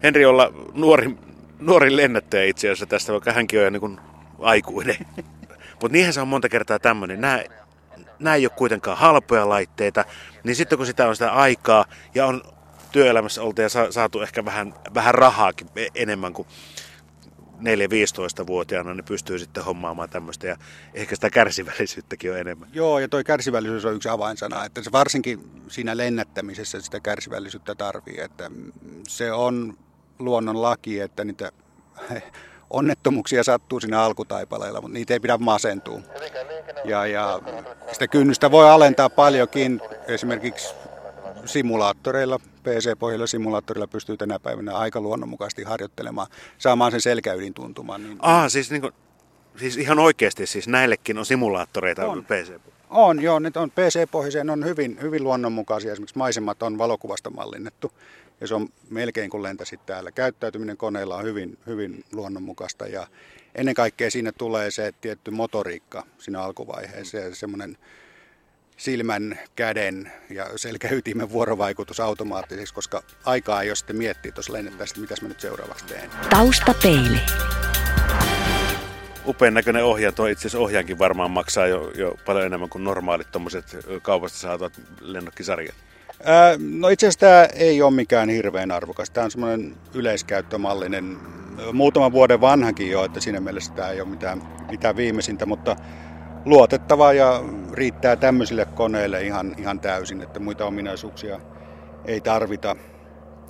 Henri 0.03 0.25
olla 0.25 0.53
nuori, 0.73 1.17
nuori 1.61 1.95
lennättäjä 1.95 2.43
itse 2.43 2.67
asiassa 2.67 2.85
tästä, 2.85 3.11
vaikka 3.11 3.31
hänkin 3.31 3.59
on 3.59 3.63
jo 3.65 3.69
niin 3.69 3.79
kuin 3.79 3.99
aikuinen. 4.39 4.97
Mutta 5.81 5.93
niinhän 5.93 6.13
se 6.13 6.21
on 6.21 6.27
monta 6.27 6.49
kertaa 6.49 6.79
tämmöinen. 6.79 7.21
Nämä, 7.21 7.43
nämä 8.19 8.35
ei 8.35 8.45
ole 8.45 8.51
kuitenkaan 8.55 8.97
halpoja 8.97 9.49
laitteita, 9.49 10.05
niin 10.43 10.55
sitten 10.55 10.77
kun 10.77 10.87
sitä 10.87 11.07
on 11.07 11.15
sitä 11.15 11.31
aikaa 11.31 11.85
ja 12.15 12.25
on 12.25 12.43
työelämässä 12.91 13.41
oltu 13.41 13.61
ja 13.61 13.69
saatu 13.89 14.21
ehkä 14.21 14.45
vähän, 14.45 14.73
vähän 14.93 15.15
rahaakin 15.15 15.67
e- 15.75 15.87
enemmän 15.95 16.33
kuin 16.33 16.47
4-15-vuotiaana, 17.61 18.93
niin 18.93 19.05
pystyy 19.05 19.39
sitten 19.39 19.63
hommaamaan 19.63 20.09
tämmöistä 20.09 20.47
ja 20.47 20.57
ehkä 20.93 21.15
sitä 21.15 21.29
kärsivällisyyttäkin 21.29 22.31
on 22.31 22.37
enemmän. 22.37 22.69
Joo, 22.73 22.99
ja 22.99 23.07
toi 23.07 23.23
kärsivällisyys 23.23 23.85
on 23.85 23.95
yksi 23.95 24.09
avainsana, 24.09 24.65
että 24.65 24.83
se 24.83 24.91
varsinkin 24.91 25.51
siinä 25.67 25.97
lennättämisessä 25.97 26.81
sitä 26.81 26.99
kärsivällisyyttä 26.99 27.75
tarvii, 27.75 28.19
että 28.19 28.51
se 29.07 29.31
on 29.31 29.77
luonnon 30.21 30.61
laki, 30.61 30.99
että 30.99 31.23
niitä 31.23 31.51
onnettomuuksia 32.69 33.43
sattuu 33.43 33.79
siinä 33.79 34.01
alkutaipaleella, 34.01 34.81
mutta 34.81 34.93
niitä 34.93 35.13
ei 35.13 35.19
pidä 35.19 35.37
masentua. 35.37 35.99
Ja, 36.85 37.05
ja 37.05 37.39
sitä 37.91 38.07
kynnystä 38.07 38.51
voi 38.51 38.69
alentaa 38.69 39.09
paljonkin, 39.09 39.81
esimerkiksi 40.07 40.75
simulaattoreilla, 41.45 42.39
PC-pohjalla 42.63 43.27
simulaattorilla 43.27 43.87
pystyy 43.87 44.17
tänä 44.17 44.39
päivänä 44.39 44.77
aika 44.77 45.01
luonnonmukaisesti 45.01 45.63
harjoittelemaan, 45.63 46.27
saamaan 46.57 46.91
sen 46.91 47.01
selkäydin 47.01 47.53
tuntumaan. 47.53 48.03
Niin... 48.03 48.17
Ah, 48.21 48.49
siis, 48.49 48.71
niin 48.71 48.81
kuin, 48.81 48.93
siis 49.57 49.77
ihan 49.77 49.99
oikeasti 49.99 50.47
siis 50.47 50.67
näillekin 50.67 51.17
on 51.17 51.25
simulaattoreita 51.25 52.07
on. 52.07 52.25
PC? 52.25 52.59
On, 52.91 53.21
joo, 53.21 53.39
ne 53.39 53.51
on 53.55 53.71
PC-pohjaiseen, 53.71 54.49
on 54.49 54.65
hyvin, 54.65 54.97
hyvin 55.01 55.23
luonnonmukaisia. 55.23 55.91
Esimerkiksi 55.91 56.17
maisemat 56.17 56.63
on 56.63 56.77
valokuvasta 56.77 57.29
mallinnettu 57.29 57.91
ja 58.41 58.47
se 58.47 58.55
on 58.55 58.69
melkein 58.89 59.29
kuin 59.29 59.43
lentäsit 59.43 59.85
täällä. 59.85 60.11
Käyttäytyminen 60.11 60.77
koneella 60.77 61.15
on 61.15 61.23
hyvin, 61.23 61.57
hyvin 61.67 62.03
luonnonmukaista 62.11 62.87
ja 62.87 63.07
ennen 63.55 63.75
kaikkea 63.75 64.11
siinä 64.11 64.31
tulee 64.31 64.71
se 64.71 64.93
tietty 65.01 65.31
motoriikka 65.31 66.05
siinä 66.19 66.41
alkuvaiheessa 66.41 67.17
ja 67.17 67.35
semmoinen 67.35 67.77
silmän, 68.77 69.39
käden 69.55 70.11
ja 70.29 70.49
selkäytimen 70.55 71.29
vuorovaikutus 71.29 71.99
automaattiseksi, 71.99 72.73
koska 72.73 73.03
aikaa 73.25 73.61
ei 73.61 73.69
ole 73.69 73.75
sitten 73.75 73.95
miettiä 73.95 74.31
tuossa 74.31 74.53
lennettäessä, 74.53 74.93
että 74.93 75.01
mitäs 75.01 75.21
mä 75.21 75.27
nyt 75.27 75.39
seuraavaksi 75.39 75.85
teen. 75.85 76.09
Taustapeili. 76.29 77.21
Upean 79.25 79.53
näköinen 79.53 79.83
ohjaaja, 79.83 80.11
tuo 80.11 80.25
itse 80.27 80.41
asiassa 80.41 80.59
ohjaankin 80.59 80.99
varmaan 80.99 81.31
maksaa 81.31 81.67
jo, 81.67 81.91
jo 81.95 82.15
paljon 82.25 82.45
enemmän 82.45 82.69
kuin 82.69 82.83
normaalit 82.83 83.31
tuommoiset 83.31 83.77
kaupasta 84.01 84.37
saatavat 84.37 84.73
lennokkisarjat. 85.01 85.75
Ää, 86.23 86.55
no 86.59 86.89
itse 86.89 87.07
asiassa 87.07 87.19
tämä 87.19 87.45
ei 87.45 87.81
ole 87.81 87.91
mikään 87.91 88.29
hirveän 88.29 88.71
arvokas. 88.71 89.09
Tämä 89.09 89.25
on 89.25 89.31
semmoinen 89.31 89.75
yleiskäyttömallinen, 89.93 91.17
muutaman 91.73 92.11
vuoden 92.11 92.41
vanhankin 92.41 92.91
jo, 92.91 93.05
että 93.05 93.19
siinä 93.19 93.39
mielessä 93.39 93.73
tämä 93.73 93.89
ei 93.89 94.01
ole 94.01 94.09
mitään, 94.09 94.41
mitään 94.71 94.95
viimeisintä, 94.95 95.45
mutta 95.45 95.75
luotettava 96.45 97.13
ja 97.13 97.43
riittää 97.73 98.15
tämmöisille 98.15 98.65
koneille 98.65 99.23
ihan, 99.23 99.55
ihan 99.57 99.79
täysin, 99.79 100.21
että 100.21 100.39
muita 100.39 100.65
ominaisuuksia 100.65 101.39
ei 102.05 102.21
tarvita 102.21 102.75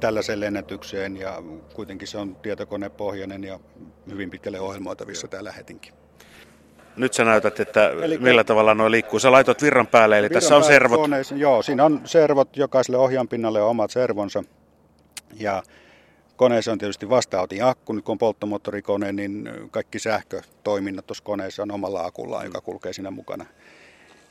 tällaiseen 0.02 0.40
lennätykseen 0.40 1.18
ja 1.18 1.44
kuitenkin 1.74 2.08
se 2.08 2.18
on 2.18 2.36
tietokonepohjainen 2.36 3.44
ja 3.44 3.60
hyvin 4.10 4.30
pitkälle 4.30 4.60
ohjelmoitavissa 4.60 5.28
tämä 5.28 5.44
lähetinkin. 5.44 5.94
Nyt 6.96 7.14
sä 7.14 7.26
näytät, 7.26 7.60
että 7.60 7.90
eli, 7.90 8.18
millä 8.18 8.44
tavalla 8.44 8.74
nuo 8.74 8.92
liikkuu. 8.92 9.20
Sä 9.20 9.32
laitot 9.32 9.62
virran 9.62 9.88
päälle, 9.88 10.20
eli 10.20 10.24
virran 10.30 10.42
tässä 10.42 10.56
on 10.56 10.64
servot. 10.64 11.02
Koneessa, 11.02 11.36
joo, 11.36 11.62
siinä 11.62 11.86
on 11.86 12.02
servot, 12.06 12.58
jokaiselle 12.58 12.98
ohjaanpinnalle 12.98 13.62
on 13.62 13.70
omat 13.70 13.92
servonsa. 13.92 14.44
Ja 15.40 15.64
koneessa 16.36 16.72
on 16.72 16.78
tietysti 16.78 17.10
vastaanotin 17.10 17.64
akku, 17.64 17.94
nyt 17.94 18.06
kun 18.06 18.14
on 18.14 18.18
polttomoottorikone, 18.18 19.12
niin 19.12 19.50
kaikki 19.72 20.00
sähkötoiminnat 20.00 21.08
tuossa 21.08 21.24
koneessa 21.24 21.64
on 21.64 21.72
omalla 21.72 22.06
akullaan, 22.06 22.46
joka 22.46 22.62
kulkee 22.62 22.94
siinä 22.94 23.12
mukana. 23.12 23.46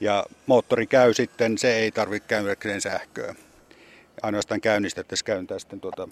Ja 0.01 0.27
moottori 0.47 0.87
käy 0.87 1.15
sitten, 1.15 1.59
se 1.59 1.75
ei 1.75 1.91
tarvitse 1.91 2.29
käydäkseen 2.29 2.81
sähköä. 2.81 3.35
Ainoastaan 4.23 4.61
käynnistettäisiin 4.61 5.27
käyntää 5.27 5.59
sitten 5.59 5.81
tuota 5.81 6.09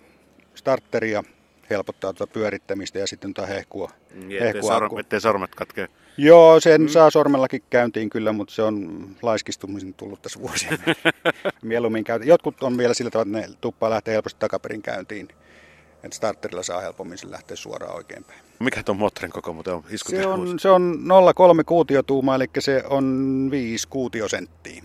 starteria, 0.55 1.25
helpottaa 1.71 2.13
tuota 2.13 2.33
pyörittämistä 2.33 2.99
ja 2.99 3.07
sitten 3.07 3.35
tuota 3.35 3.49
hehkua. 3.49 3.91
Niin, 4.15 4.43
ettei, 4.43 4.63
sorm, 4.63 4.99
ettei 4.99 5.21
sormet 5.21 5.55
katkee. 5.55 5.89
Joo, 6.17 6.61
sen 6.61 6.81
mm. 6.81 6.89
saa 6.89 7.11
sormellakin 7.11 7.63
käyntiin 7.71 8.11
kyllä, 8.11 8.33
mutta 8.33 8.55
se 8.55 8.63
on 8.63 9.09
laiskistumisen 9.23 9.95
tullut 9.95 10.23
tässä 10.23 10.41
vuosien. 10.41 10.79
Mieluummin 11.63 12.05
käy. 12.05 12.21
Jotkut 12.25 12.63
on 12.63 12.79
vielä 12.79 12.95
sillä 12.95 13.11
tavalla, 13.11 13.39
että 13.39 13.51
ne 13.51 13.57
tuppaa 13.61 13.91
lähtee 13.91 14.15
helposti 14.15 14.41
takaperin 14.41 14.83
käyntiin. 14.83 15.29
Että 16.03 16.17
starterilla 16.17 16.63
saa 16.63 16.81
helpommin 16.81 17.19
sen 17.19 17.31
lähteä 17.31 17.57
suoraan 17.57 17.97
oikeinpäin. 17.97 18.41
Mikä 18.59 18.83
tuon 18.83 18.99
moottorin 18.99 19.33
koko 19.33 19.53
muuten 19.53 19.75
on? 19.75 19.85
Se 19.97 20.27
on, 20.27 20.59
se 20.59 20.69
on 20.69 20.99
0,3 21.59 21.65
kuutiotuuma, 21.67 22.35
eli 22.35 22.47
se 22.59 22.83
on 22.91 23.49
5 23.51 23.89
kuutiosenttiä. 23.89 24.83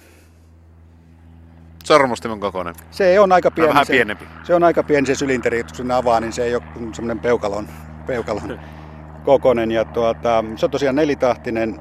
Sormustimen 1.84 2.40
kokoinen. 2.40 2.76
Se 2.92 3.20
on 3.20 3.32
aika 3.32 3.52
pieni. 3.52 3.70
Vähän 3.70 3.86
pienempi. 3.88 4.26
Se, 4.26 4.48
se 4.48 4.56
on 4.56 4.64
aika 4.64 4.84
pieni 4.84 5.08
se 5.08 5.16
sylinteri, 5.16 5.64
kun 5.64 5.76
sen 5.76 5.92
avaa, 5.92 6.20
niin 6.20 6.34
se 6.34 6.44
ei 6.44 6.56
ole 6.56 6.64
semmoinen 6.94 7.20
peukalon, 7.20 7.68
peukalon 8.08 8.60
kokonen. 9.26 9.72
Ja 9.72 9.86
tuota, 9.86 10.44
se 10.56 10.66
on 10.66 10.72
tosiaan 10.72 10.96
nelitahtinen, 10.96 11.80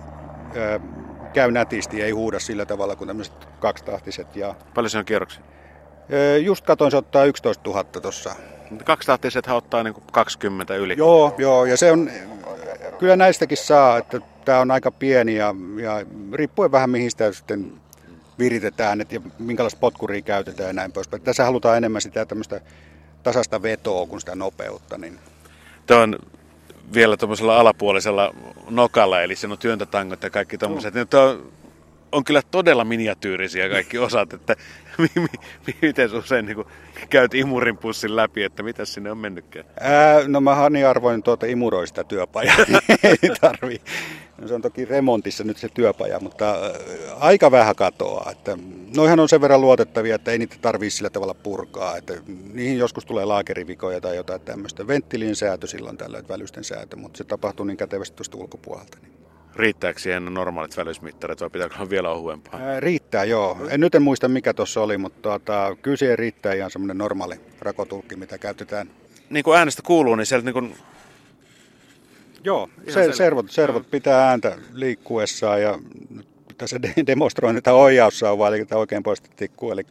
käy 1.33 1.51
nätisti, 1.51 2.03
ei 2.03 2.11
huuda 2.11 2.39
sillä 2.41 2.67
tavalla 2.67 2.97
kuin 2.97 3.09
tämmöiset 3.09 3.49
kaksitahtiset. 3.61 4.37
Ja, 4.37 4.55
Paljon 4.75 4.91
se 4.91 4.99
on 4.99 5.05
kierroksia? 5.05 5.43
just 6.41 6.65
katoin, 6.65 6.91
se 6.91 6.97
ottaa 6.97 7.25
11 7.25 7.71
000 7.71 7.85
tuossa. 7.85 8.35
Kaksitahtisethan 8.85 9.57
ottaa 9.57 9.83
niin 9.83 9.95
20 10.13 10.77
yli. 10.77 10.95
Joo, 10.99 11.35
joo, 11.39 11.65
ja 11.65 11.77
se 11.77 11.93
on, 11.93 12.11
kyllä 12.99 13.17
näistäkin 13.17 13.59
saa, 13.59 13.99
että 13.99 14.21
tämä 14.45 14.61
on 14.61 14.71
aika 14.71 14.91
pieni 14.91 15.35
ja, 15.35 15.55
ja 15.83 16.07
riippuen 16.33 16.73
vähän 16.73 16.91
mihin 16.91 17.11
sitä 17.11 17.33
sitten 17.33 17.73
viritetään 18.39 19.01
että, 19.01 19.15
ja 19.15 19.21
minkälaista 19.39 19.81
potkuria 19.81 20.23
käytetään 20.23 20.67
ja 20.67 20.73
näin 20.73 20.93
poispäin. 20.93 21.23
Tässä 21.23 21.45
halutaan 21.45 21.77
enemmän 21.77 22.03
sitä 22.03 22.27
tämmöistä 22.27 22.61
tasasta 23.23 23.62
vetoa 23.62 24.07
kuin 24.07 24.21
sitä 24.21 24.35
nopeutta. 24.35 24.99
Niin. 24.99 25.19
Tämä 25.87 26.03
on 26.03 26.19
vielä 26.95 27.17
tuommoisella 27.17 27.61
alapuolisella 27.61 28.35
nokalla, 28.71 29.23
eli 29.23 29.37
sen 29.37 29.53
on 29.53 29.59
työntötangot 29.59 30.23
ja 30.23 30.31
kaikki 30.31 30.59
tuommoiset. 30.59 30.95
Mm. 30.95 31.01
On, 31.01 31.53
on 32.12 32.25
kyllä 32.25 32.42
todella 32.50 32.85
miniatyyrisiä 32.85 33.69
kaikki 33.69 33.99
osat, 33.99 34.33
että 34.33 34.57
mi, 34.99 35.09
mi, 35.14 35.76
miten 35.83 36.14
usein 36.14 36.47
niin 36.47 36.64
käyt 37.11 37.35
imurin 37.35 37.78
pussin 37.78 38.16
läpi, 38.16 38.42
että 38.42 38.62
mitä 38.62 38.85
sinne 38.85 39.11
on 39.11 39.19
mennytkään? 39.19 39.64
Ää, 39.81 40.28
no 40.28 40.40
mä 40.40 40.57
arvoin 40.88 41.23
tuota 41.23 41.47
imuroista 41.47 42.04
työpajaa, 42.04 42.57
ei 43.04 43.31
tarvii. 43.40 43.81
No, 44.38 44.49
se 44.49 44.54
on 44.54 44.62
toki 44.62 44.85
remontissa 44.85 45.45
nyt 45.45 45.57
se 45.57 45.69
työpaja, 45.69 46.21
mutta 46.21 46.57
aika 47.21 47.50
vähän 47.50 47.76
katoaa. 47.76 48.31
Että 48.31 48.59
noihan 48.97 49.21
on 49.21 49.28
sen 49.28 49.40
verran 49.40 49.61
luotettavia, 49.61 50.14
että 50.14 50.31
ei 50.31 50.38
niitä 50.38 50.57
tarvitse 50.62 50.97
sillä 50.97 51.11
tavalla 51.11 51.35
purkaa. 51.35 51.97
Että 51.97 52.14
niihin 52.52 52.78
joskus 52.78 53.07
tulee 53.07 53.25
laakerivikoja 53.25 54.00
tai 54.00 54.16
jotain 54.16 54.40
tämmöistä. 54.40 54.87
Venttilin 54.87 55.37
säätö 55.37 55.66
silloin 55.66 55.97
tällöin, 55.97 56.28
välysten 56.28 56.64
säätö, 56.64 56.97
mutta 56.97 57.19
se 57.19 57.25
tapahtuu 57.25 57.66
niin 57.66 57.76
kätevästi 57.76 58.16
tuosta 58.16 58.38
ulkopuolelta. 58.38 58.99
Niin. 59.02 59.22
Riittääkö 59.57 60.01
siihen 60.01 60.35
normaalit 60.35 60.77
välysmittarit 60.77 61.41
vai 61.41 61.51
pitääkö 61.51 61.75
olla 61.75 61.91
vielä 61.91 62.11
ohuempaa? 62.11 62.61
Ää, 62.61 62.81
riittää, 62.81 63.25
joo. 63.25 63.59
En 63.71 63.81
nyt 63.81 63.95
en 63.95 64.03
muista 64.03 64.29
mikä 64.29 64.55
tuossa 64.55 64.83
oli, 64.83 64.99
mutta 64.99 65.23
tuota, 65.23 65.77
kyllä 65.83 65.97
siihen 65.97 66.19
riittää 66.19 66.55
ihan 66.55 66.71
semmoinen 66.71 66.99
normaali 66.99 67.41
rakotulkki, 67.61 68.17
mitä 68.17 68.39
käytetään. 68.39 68.91
Niin 69.31 69.45
kuin 69.45 69.59
äänestä 69.59 69.83
kuuluu, 69.87 70.15
niin 70.15 70.27
sieltä 70.27 70.45
niin 70.45 70.53
kuin... 70.53 70.75
Joo, 72.45 72.69
se, 72.89 73.13
servot, 73.13 73.51
servot 73.51 73.91
pitää 73.91 74.29
ääntä 74.29 74.59
liikkuessaan 74.73 75.63
ja 75.63 75.79
tässä 76.59 76.81
demonstroin 77.07 77.55
tätä 77.57 77.73
ohjaussauvaa, 77.73 78.49
eli 78.49 78.67
tämä 78.67 78.79
oikein 78.79 79.03
poista 79.03 79.29
tikkuu, 79.37 79.73
eli 79.73 79.83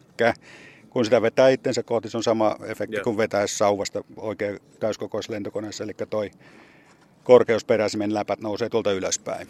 kun 0.89 1.05
sitä 1.05 1.21
vetää 1.21 1.49
itsensä 1.49 1.83
kohti, 1.83 2.09
se 2.09 2.17
on 2.17 2.23
sama 2.23 2.55
efekti 2.65 2.95
Joo. 2.95 3.03
kuin 3.03 3.17
vetäisi 3.17 3.57
sauvasta 3.57 4.03
oikein 4.17 4.59
täyskokoisessa 4.79 5.33
lentokoneessa, 5.33 5.83
eli 5.83 5.93
toi 6.09 6.31
korkeusperäisimen 7.31 8.13
läpät 8.13 8.41
nousee 8.41 8.69
tuolta 8.69 8.91
ylöspäin. 8.91 9.47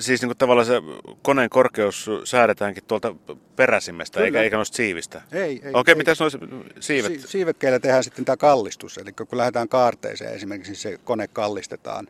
Siis 0.00 0.20
niin 0.20 0.28
kuin 0.28 0.38
tavallaan 0.38 0.66
se 0.66 0.74
koneen 1.22 1.50
korkeus 1.50 2.10
säädetäänkin 2.24 2.84
tuolta 2.86 3.14
peräsimestä, 3.56 4.20
eikä, 4.20 4.42
eikä 4.42 4.56
noista 4.56 4.76
siivistä? 4.76 5.22
Ei, 5.32 5.40
ei. 5.42 5.56
Okei, 5.58 5.70
okay, 5.74 5.94
mitäs 5.94 6.20
noissa 6.20 6.38
siivet? 6.80 7.20
Si- 7.20 7.28
siivekkeillä 7.28 7.78
tehdään 7.78 8.04
sitten 8.04 8.24
tämä 8.24 8.36
kallistus, 8.36 8.98
eli 8.98 9.12
kun 9.12 9.26
lähdetään 9.38 9.68
kaarteeseen 9.68 10.34
esimerkiksi, 10.34 10.72
niin 10.72 10.80
se 10.80 10.98
kone 11.04 11.28
kallistetaan 11.28 12.08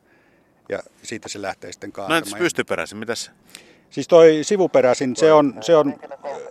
ja 0.68 0.78
siitä 1.02 1.28
se 1.28 1.42
lähtee 1.42 1.72
sitten 1.72 1.92
kaartamaan. 1.92 2.20
No 2.20 2.26
entäs 2.26 2.38
pystyperäisin, 2.38 2.98
mitäs? 2.98 3.30
Siis 3.90 4.08
toi 4.08 4.38
sivuperäisin, 4.42 5.16
se 5.16 5.32
on, 5.32 5.58
se 5.60 5.76
on 5.76 5.94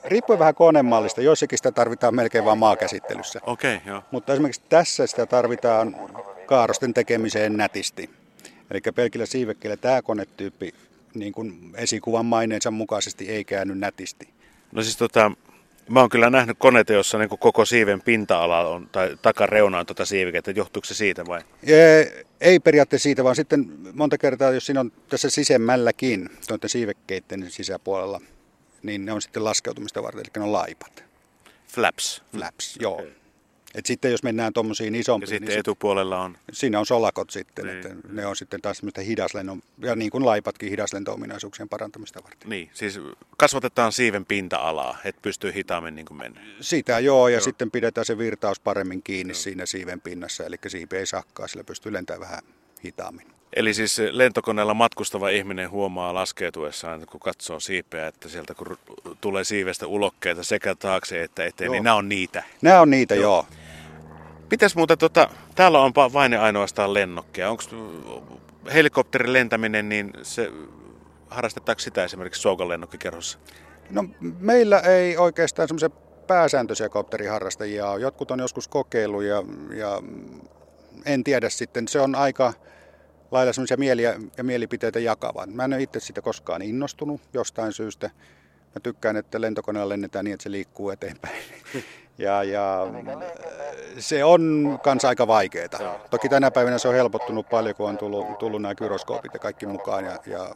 riippuen 0.06 0.40
vähän 0.40 0.56
konemallista, 0.56 1.22
joissakin 1.22 1.58
sitä 1.58 1.72
tarvitaan 1.72 2.16
melkein 2.16 2.46
vain 2.46 2.60
maakäsittelyssä. 2.60 3.40
Okei, 3.46 3.76
okay, 3.76 3.88
joo. 3.88 4.04
Mutta 4.12 4.34
esimerkiksi 4.34 4.62
tässä 4.70 5.08
sitä 5.08 5.26
tarvitaan 5.26 5.96
kaarosten 6.46 6.94
tekemiseen 6.94 7.58
nätisti. 7.58 8.19
Eli 8.72 8.82
pelkillä 8.96 9.26
siivekkeillä 9.26 9.78
tämä 9.78 10.02
konetyyppi 10.02 10.74
niin 11.14 11.34
kuin 11.34 11.72
esikuvan 11.76 12.26
maineensa 12.26 12.72
mukaisesti 12.72 13.30
ei 13.30 13.46
käänny 13.46 13.76
nätisti. 13.76 14.30
No 14.72 14.82
siis 14.84 14.98
tota, 14.98 15.32
mä 15.90 16.00
oon 16.00 16.10
kyllä 16.10 16.30
nähnyt 16.30 16.58
koneita, 16.60 16.94
jossa 16.94 17.18
niin 17.18 17.30
koko 17.30 17.66
siiven 17.66 18.02
pinta-ala 18.02 18.68
on, 18.68 18.90
tai 18.92 19.18
takareuna 19.22 19.80
on 19.80 19.86
tuota 19.86 20.06
siivikettä. 20.06 20.52
Johtuuko 20.52 20.86
se 20.86 20.94
siitä 20.94 21.26
vai? 21.26 21.42
Ei, 21.64 22.26
ei 22.42 22.60
periaatteessa 22.60 23.04
siitä, 23.04 23.24
vaan 23.24 23.36
sitten 23.36 23.66
monta 23.94 24.18
kertaa, 24.18 24.52
jos 24.52 24.66
siinä 24.66 24.80
on 24.80 24.92
tässä 25.10 25.30
sisemmälläkin, 25.30 26.30
tuoiden 26.48 26.70
siivekkeiden 26.70 27.52
sisäpuolella, 27.52 28.22
niin 28.84 29.06
ne 29.06 29.14
on 29.14 29.22
sitten 29.22 29.44
laskeutumista 29.44 30.04
varten, 30.04 30.20
eli 30.22 30.32
ne 30.36 30.44
on 30.44 30.54
laipat. 30.54 31.04
Flaps. 31.68 32.24
Flaps, 32.32 32.78
joo. 32.82 33.04
Et 33.76 33.86
sitten 33.86 34.12
jos 34.12 34.24
mennään 34.24 34.54
tuommoisiin 34.54 34.96
isompiin... 34.96 35.28
Ja 35.28 35.30
sitten 35.30 35.50
niin 35.50 35.60
etupuolella 35.60 36.20
on... 36.20 36.38
Siinä 36.52 36.80
on 36.80 36.86
solakot 36.86 37.30
sitten, 37.30 37.66
niin. 37.66 37.78
että 37.78 37.90
ne 38.10 38.26
on 38.26 38.36
sitten 38.36 38.62
taas 38.62 38.78
semmoista 38.78 39.02
hidaslennon, 39.02 39.62
ja 39.78 39.96
niin 39.96 40.12
kuin 40.12 40.26
laipatkin 40.26 40.70
hidaslento-ominaisuuksien 40.70 41.70
parantamista 41.70 42.24
varten. 42.24 42.50
Niin, 42.50 42.70
siis 42.74 43.00
kasvatetaan 43.38 43.92
siiven 43.92 44.26
pinta-alaa, 44.26 44.98
että 45.06 45.22
pystyy 45.22 45.54
hitaammin 45.54 45.96
niin 45.96 46.06
kuin 46.06 46.18
mennä. 46.18 46.42
Sitä 46.62 47.00
joo, 47.00 47.28
ja 47.28 47.34
joo. 47.34 47.42
sitten 47.42 47.72
pidetään 47.72 48.06
se 48.06 48.18
virtaus 48.18 48.60
paremmin 48.60 49.04
kiinni 49.04 49.32
joo. 49.32 49.40
siinä 49.40 49.66
siiven 49.66 50.02
pinnassa, 50.02 50.46
eli 50.46 50.56
siipi 50.68 50.98
ei 50.98 51.06
sakkaa, 51.06 51.48
sillä 51.48 51.64
pystyy 51.64 51.94
lentämään 51.94 52.22
vähän 52.22 52.44
hitaammin. 52.86 53.28
Eli 53.54 53.74
siis 53.74 54.02
lentokoneella 54.12 54.74
matkustava 54.74 55.30
ihminen 55.30 55.70
huomaa 55.70 56.14
laskeutuessaan, 56.14 57.06
kun 57.12 57.20
katsoo 57.20 57.60
siipeä, 57.60 58.08
että 58.08 58.30
sieltä 58.30 58.54
kun 58.54 58.78
tulee 59.22 59.44
siivestä 59.44 59.88
ulokkeita 59.88 60.44
sekä 60.44 60.76
taakse 60.76 61.24
että 61.24 61.46
eteen, 61.46 61.66
joo. 61.66 61.74
niin 61.74 61.84
nämä 61.84 61.96
on 61.96 62.10
niitä. 62.10 62.44
Nämä 62.62 62.82
on 62.82 62.90
niitä, 62.90 63.16
joo. 63.16 63.24
joo. 63.24 63.59
Pitäis 64.50 64.76
muuten, 64.76 64.98
tota, 64.98 65.30
täällä 65.56 65.80
on 65.80 65.94
vain 65.96 66.40
ainoastaan 66.40 66.94
lennokkeja. 66.94 67.50
Onko 67.50 67.64
helikopterin 68.74 69.34
lentäminen, 69.34 69.90
niin 69.90 70.14
se, 70.24 70.52
harrastetaanko 71.30 71.80
sitä 71.80 72.04
esimerkiksi 72.04 72.42
Soukan 72.42 72.70
lennokkikerhossa? 72.70 73.40
No 73.90 74.06
meillä 74.40 74.80
ei 74.80 75.18
oikeastaan 75.18 75.68
semmoisia 75.68 75.90
pääsääntöisiä 76.28 76.90
kopteriharrastajia 76.90 77.90
ole. 77.90 78.02
Jotkut 78.02 78.32
on 78.32 78.40
joskus 78.40 78.68
kokeillut 78.68 79.24
ja, 79.24 79.44
ja 79.78 80.02
en 81.06 81.24
tiedä 81.24 81.50
sitten. 81.50 81.88
Se 81.88 82.00
on 82.00 82.16
aika 82.16 82.54
lailla 83.32 83.54
semmoisia 83.54 83.78
mieliä 83.78 84.20
ja 84.38 84.44
mielipiteitä 84.44 85.00
jakavan. 85.00 85.50
Mä 85.50 85.64
en 85.64 85.74
ole 85.74 85.82
itse 85.82 86.00
siitä 86.00 86.22
koskaan 86.22 86.62
innostunut 86.62 87.22
jostain 87.34 87.74
syystä. 87.74 88.10
Mä 88.76 88.80
tykkään, 88.84 89.18
että 89.18 89.42
lentokoneella 89.42 89.90
lennetään 89.90 90.26
niin, 90.26 90.34
että 90.34 90.44
se 90.44 90.52
liikkuu 90.52 90.90
eteenpäin. 90.90 91.44
Ja, 92.18 92.44
ja 92.44 92.88
se 94.00 94.24
on 94.24 94.80
kans 94.84 95.06
aika 95.06 95.28
vaikeaa. 95.28 96.00
Toki 96.10 96.30
tänä 96.30 96.52
päivänä 96.52 96.78
se 96.78 96.88
on 96.88 96.94
helpottunut 96.94 97.50
paljon, 97.50 97.76
kun 97.76 97.90
on 97.90 97.98
tullut, 97.98 98.38
tullut 98.38 98.62
nämä 98.62 98.76
gyroskoopit 98.76 99.34
ja 99.34 99.40
kaikki 99.40 99.66
mukaan 99.66 100.06
ja, 100.06 100.20
ja 100.26 100.50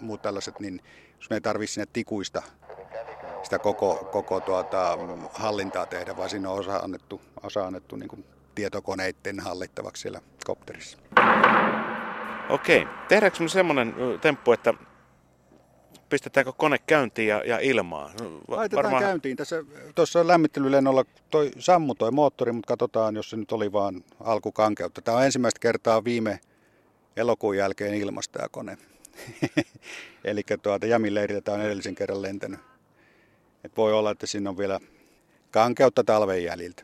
muut 0.00 0.22
tällaiset, 0.22 0.60
niin 0.60 0.80
sun 1.20 1.34
ei 1.34 1.40
tarvitse 1.40 1.74
sinne 1.74 1.86
tikuista 1.92 2.42
sitä 3.42 3.58
koko, 3.58 4.08
koko 4.12 4.40
tuota, 4.40 4.98
hallintaa 5.32 5.86
tehdä, 5.86 6.16
vaan 6.16 6.30
siinä 6.30 6.50
on 6.50 6.58
osa 6.58 6.76
annettu, 6.76 7.20
osa 7.42 7.66
annettu 7.66 7.96
niin 7.96 8.08
kuin 8.08 8.24
tietokoneiden 8.54 9.40
hallittavaksi 9.40 10.02
siellä 10.02 10.20
kopterissa. 10.44 10.98
Okei. 12.48 12.86
Tehdäänkö 13.08 13.42
me 13.42 13.48
semmoinen 13.48 13.94
temppu, 14.20 14.52
että 14.52 14.74
pistetäänkö 16.12 16.52
kone 16.52 16.78
käyntiin 16.78 17.28
ja, 17.28 17.42
ja 17.46 17.58
ilmaan? 17.58 18.10
Laitetaan 18.48 18.82
Varmaan... 18.84 19.02
käyntiin. 19.02 19.36
Tässä, 19.36 19.64
tuossa 19.94 20.26
lämmittelylennolla 20.26 21.04
toi, 21.30 21.50
sammu 21.58 21.94
toi 21.94 22.10
moottori, 22.10 22.52
mutta 22.52 22.68
katsotaan, 22.68 23.16
jos 23.16 23.30
se 23.30 23.36
nyt 23.36 23.52
oli 23.52 23.72
vaan 23.72 24.04
alkukankeutta. 24.20 25.02
Tämä 25.02 25.16
on 25.16 25.24
ensimmäistä 25.24 25.60
kertaa 25.60 26.04
viime 26.04 26.40
elokuun 27.16 27.56
jälkeen 27.56 27.94
ilmasta 27.94 28.38
tämä 28.38 28.48
kone. 28.48 28.78
Eli 30.24 30.42
tuota, 30.62 30.86
Jämin 30.86 31.14
leiriltä 31.14 31.40
tämä 31.40 31.54
on 31.54 31.64
edellisen 31.64 31.94
kerran 31.94 32.22
lentänyt. 32.22 32.60
Et 33.64 33.76
voi 33.76 33.92
olla, 33.92 34.10
että 34.10 34.26
siinä 34.26 34.50
on 34.50 34.58
vielä 34.58 34.80
kankeutta 35.50 36.04
talven 36.04 36.44
jäljiltä. 36.44 36.82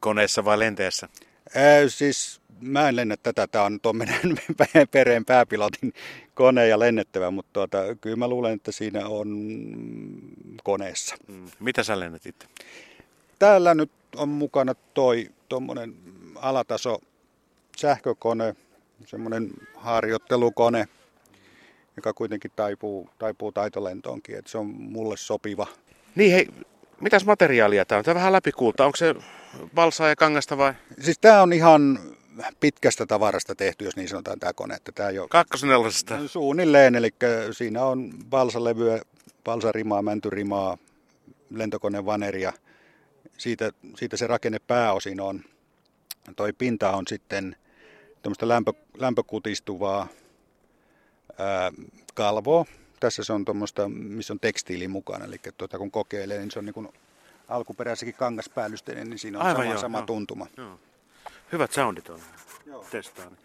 Koneessa 0.00 0.44
vai 0.44 0.58
lenteessä? 0.58 1.08
Ää, 1.54 1.88
siis 1.88 2.40
mä 2.60 2.88
en 2.88 2.96
lennä 2.96 3.16
tätä, 3.16 3.46
tämä 3.46 3.64
on 3.64 3.80
tuon 3.80 3.96
meidän 3.96 4.20
pereen 4.90 5.24
pääpilotin 5.24 5.92
kone 6.34 6.68
ja 6.68 6.78
lennettävä, 6.78 7.30
mutta 7.30 7.50
tuota, 7.52 7.78
kyllä 8.00 8.16
mä 8.16 8.28
luulen, 8.28 8.52
että 8.52 8.72
siinä 8.72 9.06
on 9.06 9.28
koneessa. 10.64 11.16
Mm. 11.28 11.46
Mitä 11.60 11.82
sä 11.82 12.00
lennät 12.00 12.26
itse? 12.26 12.46
Täällä 13.38 13.74
nyt 13.74 13.90
on 14.16 14.28
mukana 14.28 14.74
toi 14.94 15.28
tuommoinen 15.48 15.94
alataso 16.34 16.98
sähkökone, 17.76 18.56
semmoinen 19.06 19.50
harjoittelukone, 19.74 20.88
joka 21.96 22.12
kuitenkin 22.12 22.50
taipuu, 22.56 23.10
taipuu 23.18 23.52
taitolentoonkin, 23.52 24.38
että 24.38 24.50
se 24.50 24.58
on 24.58 24.66
mulle 24.66 25.16
sopiva. 25.16 25.66
Niin 26.14 26.32
hei, 26.32 26.48
mitäs 27.00 27.24
materiaalia 27.24 27.84
tämä 27.84 27.98
on? 27.98 28.04
Tämä 28.04 28.14
vähän 28.14 28.32
läpikuulta. 28.32 28.84
Onko 28.84 28.96
se 28.96 29.14
valsaa 29.76 30.08
ja 30.08 30.16
kangasta 30.16 30.58
vai? 30.58 30.74
Siis 31.00 31.18
tämä 31.18 31.42
on 31.42 31.52
ihan 31.52 31.98
pitkästä 32.60 33.06
tavarasta 33.06 33.54
tehty, 33.54 33.84
jos 33.84 33.96
niin 33.96 34.08
sanotaan 34.08 34.40
tämä 34.40 34.52
kone. 34.52 34.74
Että 34.74 34.92
tämä 34.92 35.10
jo 35.10 35.28
Kakkosnelosesta? 35.28 36.28
Suunnilleen, 36.28 36.94
eli 36.94 37.10
siinä 37.52 37.84
on 37.84 38.10
balsalevyä, 38.30 39.00
balsarimaa, 39.44 40.02
mäntyrimaa, 40.02 40.78
lentokone 41.50 42.04
vaneria. 42.04 42.52
Siitä, 43.38 43.70
siitä 43.96 44.16
se 44.16 44.26
rakenne 44.26 44.58
pääosin 44.58 45.20
on. 45.20 45.40
Toi 46.36 46.52
pinta 46.52 46.90
on 46.90 47.04
sitten 47.08 47.56
tämmöistä 48.22 48.48
lämpö, 48.48 48.72
lämpökutistuvaa 48.98 50.08
ää, 51.38 51.72
kalvoa. 52.14 52.64
Tässä 53.00 53.24
se 53.24 53.32
on 53.32 53.44
tuommoista, 53.44 53.88
missä 53.88 54.32
on 54.32 54.40
tekstiili 54.40 54.88
mukana, 54.88 55.24
eli 55.24 55.36
tuota, 55.58 55.78
kun 55.78 55.90
kokeilee, 55.90 56.38
niin 56.38 56.50
se 56.50 56.58
on 56.58 56.64
niin 56.64 56.74
kuin 56.74 56.88
alkuperäisessäkin 57.48 58.14
kangaspäällysteinen, 58.14 59.10
niin 59.10 59.18
siinä 59.18 59.38
on 59.38 59.46
Aivan 59.46 59.62
sama, 59.62 59.72
joo, 59.72 59.80
sama 59.80 59.98
joo. 59.98 60.06
tuntuma. 60.06 60.46
Joo. 60.56 60.78
Hyvät 61.52 61.72
soundit 61.72 62.08
on. 62.08 62.20
Joo. 62.66 62.86
Testaan. 62.90 63.38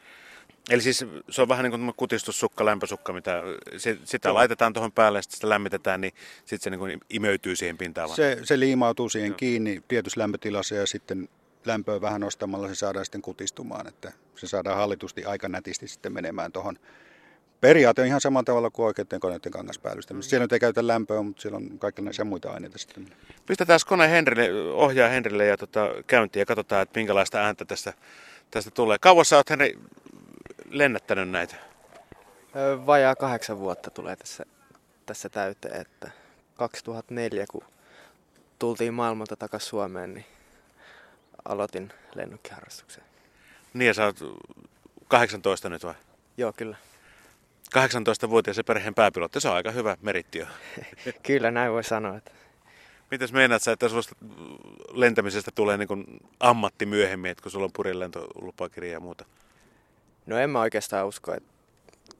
Eli 0.70 0.82
siis 0.82 1.06
se 1.30 1.42
on 1.42 1.48
vähän 1.48 1.63
niin 1.63 1.72
kuin 1.72 1.94
kutistussukka, 1.98 2.66
lämpösukka, 2.66 3.13
mitä 3.13 3.42
sitä 4.04 4.30
Joo. 4.30 4.34
laitetaan 4.34 4.74
tuohon 4.74 4.92
päälle 4.92 5.18
ja 5.18 5.22
sitten 5.22 5.36
sitä 5.36 5.50
lämmitetään, 5.50 6.02
niin 6.02 6.13
sitten 6.39 6.60
se 6.60 6.70
niin 6.70 6.80
kuin 6.80 7.00
imeytyy 7.10 7.56
siihen 7.56 7.78
pintaan. 7.78 8.10
Se, 8.10 8.38
se 8.44 8.60
liimautuu 8.60 9.10
siihen 9.10 9.30
Joo. 9.30 9.38
kiinni 9.38 9.84
tietyssä 9.88 10.20
lämpötilassa 10.20 10.76
ja 10.76 10.88
sitten 10.88 11.30
lämpöä 11.66 12.02
vähän 12.02 12.22
nostamalla 12.22 12.68
se 12.68 12.76
saadaan 12.76 13.06
sitten 13.06 13.22
kutistumaan, 13.22 13.88
että 13.88 14.12
se 14.36 14.48
saadaan 14.48 14.78
hallitusti 14.78 15.26
aika 15.26 15.50
nätisti 15.50 15.88
sitten 15.88 16.13
menemään 16.13 16.52
tuohon. 16.52 16.80
Periaate 17.63 18.02
on 18.02 18.08
ihan 18.08 18.21
samalla 18.21 18.43
tavalla 18.43 18.69
kuin 18.69 18.86
oikeiden 18.86 19.19
koneiden 19.19 19.52
kangaspäällystä. 19.52 20.13
Mm. 20.13 20.21
Siellä 20.21 20.43
nyt 20.43 20.54
ei 20.54 20.60
käytä 20.60 20.88
lämpöä, 20.88 21.21
mutta 21.21 21.41
siellä 21.41 21.56
on 21.56 21.80
kaikenlaisia 21.80 22.26
muita 22.26 22.52
aineita 22.52 22.78
sitten. 22.78 23.08
Pistetään 23.45 23.80
kone 23.88 24.10
Henrille, 24.10 24.71
ohjaa 24.73 25.10
Henrille 25.10 25.45
ja 25.45 25.58
tota, 25.58 25.89
käyntiin 26.08 26.41
ja 26.41 26.45
katsotaan, 26.45 26.82
että 26.82 26.99
minkälaista 26.99 27.39
ääntä 27.39 27.65
tästä, 27.65 27.93
tästä 28.52 28.71
tulee. 28.71 28.97
Kauan 28.99 29.26
sä 29.26 29.38
oot 29.38 29.49
Henri 29.49 29.80
lennättänyt 30.69 31.30
näitä? 31.30 31.56
Vajaa 32.86 33.15
kahdeksan 33.15 33.60
vuotta 33.60 33.91
tulee 33.91 34.15
tässä, 34.15 34.45
tässä 35.06 35.30
täyteen, 35.30 35.82
että 35.82 36.12
2004 36.56 37.45
kun 37.52 37.63
tultiin 38.60 38.93
maailmalta 38.93 39.36
takaisin 39.36 39.69
Suomeen, 39.69 40.13
niin 40.13 40.26
aloitin 41.45 41.93
lennokkiharrastuksen. 42.15 43.04
Niin 43.73 43.88
ja 43.88 43.93
sä 43.93 44.06
oot 44.06 44.19
18 45.08 45.69
nyt 45.69 45.84
vai? 45.84 45.95
Joo, 46.38 46.54
kyllä. 46.58 46.78
18-vuotias 47.78 48.56
se 48.56 48.64
perheen 48.64 48.96
pääpilotti, 48.96 49.42
se 49.42 49.50
on 49.50 49.56
aika 49.56 49.72
hyvä 49.72 49.98
merittio. 50.02 50.46
kyllä, 51.28 51.52
näin 51.52 51.72
voi 51.72 51.84
sanoa. 51.84 52.18
Että... 52.18 52.32
Mitäs 53.12 53.34
meinaat 53.34 53.62
sä, 53.62 53.72
että 53.72 53.90
susta 53.90 54.16
lentämisestä 54.92 55.52
tulee 55.56 55.78
niin 55.78 55.88
kuin 55.88 56.06
ammatti 56.40 56.86
myöhemmin, 56.86 57.32
että 57.32 57.42
kun 57.42 57.52
sulla 57.52 57.66
on 57.66 57.74
purilentolupakirja 57.74 58.92
ja 58.92 59.00
muuta? 59.00 59.26
No 60.26 60.38
en 60.38 60.50
mä 60.50 60.60
oikeastaan 60.60 61.08
usko, 61.08 61.34
että 61.34 61.54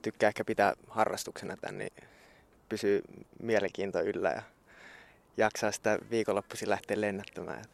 tykkää 0.02 0.28
ehkä 0.28 0.46
pitää 0.46 0.74
harrastuksena 0.90 1.58
tämän, 1.58 1.78
niin 1.78 1.94
pysyy 2.70 3.02
mielenkiinto 3.42 4.02
yllä 4.02 4.30
ja 4.30 4.42
jaksaa 5.38 5.72
sitä 5.72 5.98
viikonloppuisin 6.10 6.70
lähteä 6.70 7.02
lennättämään, 7.02 7.66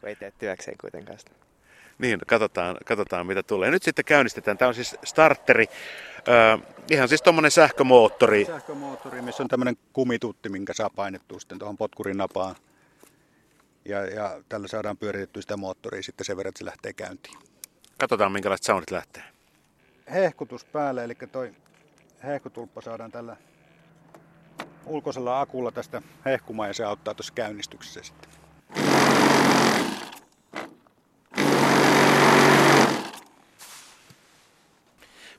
kun 0.00 0.08
ei 0.08 0.16
tee 0.16 0.32
työkseen 0.38 0.76
kuitenkaan 0.80 1.18
sitä. 1.18 1.30
Niin, 2.00 2.18
katsotaan, 2.26 2.76
katsotaan 2.86 3.26
mitä 3.26 3.42
tulee. 3.42 3.70
Nyt 3.70 3.82
sitten 3.82 4.04
käynnistetään. 4.04 4.58
Tämä 4.58 4.68
on 4.68 4.74
siis 4.74 4.96
starteri. 5.04 5.66
Öö, 6.28 6.58
ihan 6.90 7.08
siis 7.08 7.22
tuommoinen 7.22 7.50
sähkömoottori. 7.50 8.44
Sähkömoottori, 8.44 9.22
missä 9.22 9.42
on 9.42 9.48
tämmöinen 9.48 9.76
kumitutti, 9.92 10.48
minkä 10.48 10.72
saa 10.72 10.90
painettua 10.90 11.40
sitten 11.40 11.58
tuohon 11.58 11.76
potkurin 11.76 12.16
napaan. 12.16 12.54
Ja, 13.84 14.06
ja 14.06 14.42
tällä 14.48 14.68
saadaan 14.68 14.96
pyöritettyä 14.96 15.42
sitä 15.42 15.56
moottoria 15.56 16.02
sitten 16.02 16.24
sen 16.24 16.36
verran, 16.36 16.48
että 16.48 16.58
se 16.58 16.64
lähtee 16.64 16.92
käyntiin. 16.92 17.38
Katsotaan 17.98 18.32
minkälaiset 18.32 18.66
soundit 18.66 18.90
lähtee 18.90 19.22
hehkutus 20.12 20.64
päälle, 20.64 21.04
eli 21.04 21.14
toi 21.14 21.52
hehkutulppa 22.24 22.80
saadaan 22.80 23.12
tällä 23.12 23.36
ulkoisella 24.86 25.40
akulla 25.40 25.72
tästä 25.72 26.02
hehkumaan 26.24 26.68
ja 26.68 26.74
se 26.74 26.84
auttaa 26.84 27.14
tuossa 27.14 27.34
käynnistyksessä 27.34 28.02
sitten. 28.02 28.30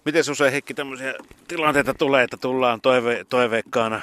Miten 0.06 0.24
usein 0.32 0.52
Heikki 0.52 0.74
tämmöisiä 0.74 1.14
tilanteita 1.48 1.94
tulee, 1.94 2.24
että 2.24 2.38
tullaan 2.38 2.82
toive, 2.82 3.26
toiveikkaana 3.30 4.02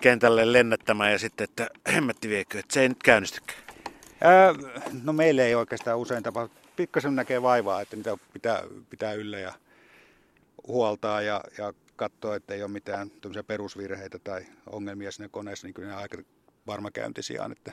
kentälle 0.00 0.52
lennättämään 0.52 1.12
ja 1.12 1.18
sitten, 1.18 1.44
että 1.44 1.68
hemmetti 1.94 2.28
viekö, 2.28 2.58
että 2.58 2.74
se 2.74 2.80
ei 2.80 2.88
nyt 2.88 3.02
käynnistykään? 3.02 3.58
Ää, 4.20 4.54
no 5.02 5.12
meille 5.12 5.46
ei 5.46 5.54
oikeastaan 5.54 5.98
usein 5.98 6.22
tapa. 6.22 6.48
Pikkasen 6.76 7.16
näkee 7.16 7.42
vaivaa, 7.42 7.80
että 7.80 7.96
niitä 7.96 8.16
pitää, 8.32 8.62
pitää 8.90 9.12
yllä 9.12 9.38
ja 9.38 9.52
huoltaa 10.66 11.22
ja, 11.22 11.40
ja 11.58 11.72
katsoa, 11.96 12.36
että 12.36 12.54
ei 12.54 12.62
ole 12.62 12.70
mitään 12.70 13.10
perusvirheitä 13.46 14.18
tai 14.18 14.46
ongelmia 14.70 15.12
siinä 15.12 15.28
koneessa, 15.28 15.66
niin 15.66 15.74
kyllä 15.74 15.88
ne 15.88 15.94
aika 15.94 16.18
varmakäyntisiä 16.66 17.44
on. 17.44 17.52
Että 17.52 17.72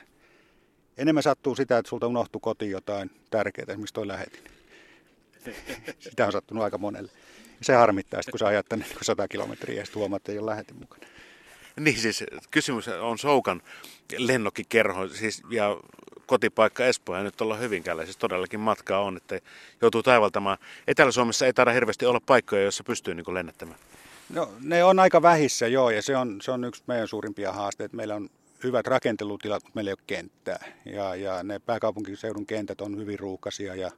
enemmän 0.96 1.22
sattuu 1.22 1.54
sitä, 1.54 1.78
että 1.78 1.88
sulta 1.88 2.06
unohtuu 2.06 2.40
kotiin 2.40 2.70
jotain 2.70 3.10
tärkeää, 3.30 3.66
esimerkiksi 3.68 3.94
toi 3.94 4.08
lähetin. 4.08 4.61
Sitä 5.98 6.26
on 6.26 6.32
sattunut 6.32 6.64
aika 6.64 6.78
monelle. 6.78 7.12
Se 7.62 7.74
harmittaa, 7.74 8.20
kun 8.30 8.38
sä 8.38 8.46
ajat 8.46 8.66
tänne 8.68 8.84
100 9.02 9.28
kilometriä 9.28 9.80
ja 9.80 9.84
sitten 9.84 10.00
huomaat, 10.00 10.20
että 10.20 10.32
ei 10.32 10.38
ole 10.38 10.50
lähetin 10.50 10.76
mukana. 10.76 11.06
Niin 11.80 11.98
siis 11.98 12.24
kysymys 12.50 12.88
on 12.88 13.18
Soukan 13.18 13.62
lennokkikerho 14.18 15.08
siis, 15.08 15.42
ja 15.50 15.76
kotipaikka 16.26 16.86
Espoo 16.86 17.16
ja 17.16 17.22
nyt 17.22 17.40
ollaan 17.40 17.60
Hyvinkäällä. 17.60 18.04
Siis 18.04 18.16
todellakin 18.16 18.60
matkaa 18.60 19.00
on, 19.00 19.16
että 19.16 19.40
joutuu 19.82 20.02
taivaltamaan. 20.02 20.58
Etelä-Suomessa 20.86 21.46
ei 21.46 21.52
taida 21.52 21.70
hirveästi 21.72 22.06
olla 22.06 22.20
paikkoja, 22.26 22.62
joissa 22.62 22.84
pystyy 22.84 23.14
niin 23.14 23.34
lennättämään. 23.34 23.78
No, 24.28 24.52
ne 24.60 24.84
on 24.84 24.98
aika 24.98 25.22
vähissä, 25.22 25.66
joo, 25.66 25.90
ja 25.90 26.02
se 26.02 26.16
on, 26.16 26.38
se 26.42 26.50
on 26.50 26.64
yksi 26.64 26.82
meidän 26.86 27.08
suurimpia 27.08 27.52
haasteita. 27.52 27.96
Meillä 27.96 28.14
on 28.14 28.28
hyvät 28.64 28.86
rakentelutilat, 28.86 29.62
mutta 29.62 29.74
meillä 29.74 29.88
ei 29.88 29.92
ole 29.98 30.04
kenttää. 30.06 30.64
Ja, 30.84 31.14
ja 31.14 31.42
ne 31.42 31.58
pääkaupunkiseudun 31.58 32.46
kentät 32.46 32.80
on 32.80 32.98
hyvin 32.98 33.18
ruuhkaisia 33.18 33.74
ja 33.74 33.90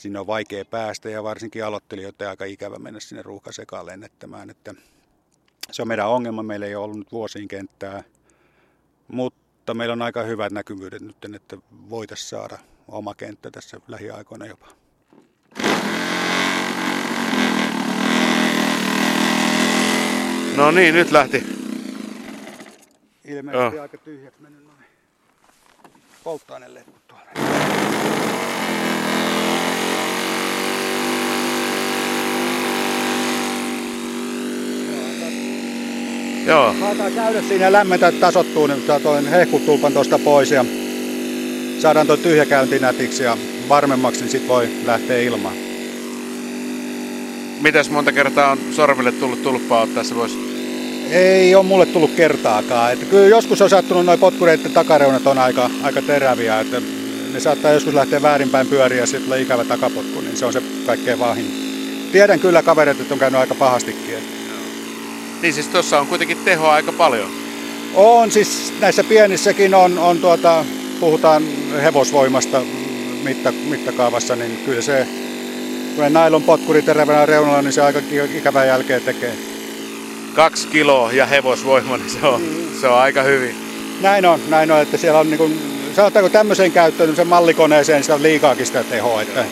sinne 0.00 0.20
on 0.20 0.26
vaikea 0.26 0.64
päästä 0.64 1.10
ja 1.10 1.22
varsinkin 1.22 1.64
aloittelijoiden 1.64 2.28
aika 2.28 2.44
ikävä 2.44 2.78
mennä 2.78 3.00
sinne 3.00 3.22
ruuhkasekaan 3.22 3.86
lennettämään. 3.86 4.50
Että 4.50 4.74
se 5.70 5.82
on 5.82 5.88
meidän 5.88 6.08
ongelma. 6.08 6.42
Meillä 6.42 6.66
ei 6.66 6.74
ole 6.74 6.84
ollut 6.84 6.98
nyt 6.98 7.12
vuosiin 7.12 7.48
kenttää, 7.48 8.04
mutta 9.08 9.74
meillä 9.74 9.92
on 9.92 10.02
aika 10.02 10.22
hyvät 10.22 10.52
näkyvyydet 10.52 11.02
nyt, 11.02 11.16
että 11.34 11.56
voitaisiin 11.90 12.28
saada 12.28 12.58
oma 12.88 13.14
kenttä 13.14 13.50
tässä 13.50 13.80
lähiaikoina 13.88 14.46
jopa. 14.46 14.66
No 20.56 20.70
niin, 20.70 20.94
nyt 20.94 21.10
lähti. 21.10 21.44
Ilmeisesti 23.24 23.76
Joo. 23.76 23.82
aika 23.82 23.98
tyhjäksi 23.98 24.42
mennyt 24.42 24.64
noin 24.64 24.84
polttoaineletut 26.24 27.08
tuolla. 27.08 28.39
Joo. 36.46 36.74
Saadaan 36.80 37.12
käydä 37.12 37.42
siinä 37.42 37.64
ja 37.64 37.72
lämmetä, 37.72 38.08
että 38.08 38.20
tasottuu, 38.20 38.66
niin 38.66 38.82
toinen 39.02 39.32
hehkutulpan 39.32 39.92
tuosta 39.92 40.18
pois 40.18 40.50
ja 40.50 40.64
saadaan 41.78 42.06
tuo 42.06 42.16
tyhjä 42.16 42.46
käynti 42.46 42.78
nätiksi 42.78 43.22
ja 43.22 43.38
varmemmaksi, 43.68 44.20
niin 44.20 44.30
sit 44.30 44.48
voi 44.48 44.68
lähteä 44.86 45.20
ilmaan. 45.20 45.54
Mitäs 47.60 47.90
monta 47.90 48.12
kertaa 48.12 48.50
on 48.50 48.58
sormille 48.70 49.12
tullut 49.12 49.42
tulppaa 49.42 49.82
ottaa 49.82 50.02
pois? 50.14 50.38
Ei 51.10 51.54
ole 51.54 51.66
mulle 51.66 51.86
tullut 51.86 52.10
kertaakaan. 52.16 52.92
Että 52.92 53.06
kyllä 53.06 53.26
joskus 53.26 53.62
on 53.62 53.70
sattunut 53.70 54.06
noin 54.06 54.18
potkureiden 54.18 54.72
takareunat 54.72 55.26
on 55.26 55.38
aika, 55.38 55.70
aika 55.82 56.02
teräviä. 56.02 56.60
Että 56.60 56.82
ne 57.32 57.40
saattaa 57.40 57.72
joskus 57.72 57.94
lähteä 57.94 58.22
väärinpäin 58.22 58.66
pyöriä 58.66 59.00
ja 59.00 59.06
sitten 59.06 59.22
tulee 59.22 59.40
ikävä 59.40 59.64
takapotku, 59.64 60.20
niin 60.20 60.36
se 60.36 60.46
on 60.46 60.52
se 60.52 60.62
kaikkein 60.86 61.18
vahin. 61.18 61.46
Tiedän 62.12 62.40
kyllä 62.40 62.62
kaverit, 62.62 63.00
että 63.00 63.14
on 63.14 63.20
käynyt 63.20 63.40
aika 63.40 63.54
pahastikin. 63.54 64.39
Niin 65.42 65.54
siis 65.54 65.68
tuossa 65.68 66.00
on 66.00 66.06
kuitenkin 66.06 66.38
tehoa 66.44 66.72
aika 66.72 66.92
paljon. 66.92 67.30
On, 67.94 68.30
siis 68.30 68.72
näissä 68.80 69.04
pienissäkin 69.04 69.74
on, 69.74 69.98
on 69.98 70.18
tuota, 70.18 70.64
puhutaan 71.00 71.42
hevosvoimasta 71.82 72.62
mitta, 73.22 73.52
mittakaavassa, 73.52 74.36
niin 74.36 74.62
kyllä 74.64 74.82
se, 74.82 75.06
kun 75.96 76.12
nailon 76.12 76.42
potkuri 76.42 76.82
terävänä 76.82 77.26
reunalla, 77.26 77.62
niin 77.62 77.72
se 77.72 77.82
aika 77.82 78.00
ikävän 78.34 78.66
jälkeen 78.66 79.02
tekee. 79.02 79.34
Kaksi 80.34 80.68
kiloa 80.68 81.12
ja 81.12 81.26
hevosvoima, 81.26 81.96
niin 81.96 82.10
se 82.10 82.26
on, 82.26 82.42
mm. 82.42 82.80
se 82.80 82.88
on 82.88 82.98
aika 82.98 83.22
hyvin. 83.22 83.56
Näin 84.00 84.26
on, 84.26 84.40
näin 84.48 84.70
on, 84.70 84.80
että 84.80 84.96
siellä 84.96 85.20
on 85.20 85.30
niin 85.30 85.38
kuin, 85.38 85.60
sanotaanko 85.96 86.28
tämmöiseen 86.28 86.72
käyttöön, 86.72 87.08
niin 87.08 87.16
se 87.16 87.24
mallikoneeseen 87.24 88.02
sitä 88.02 88.14
on 88.14 88.22
liikaakin 88.22 88.66
sitä 88.66 88.84
tehoa, 88.84 89.22
että 89.22 89.44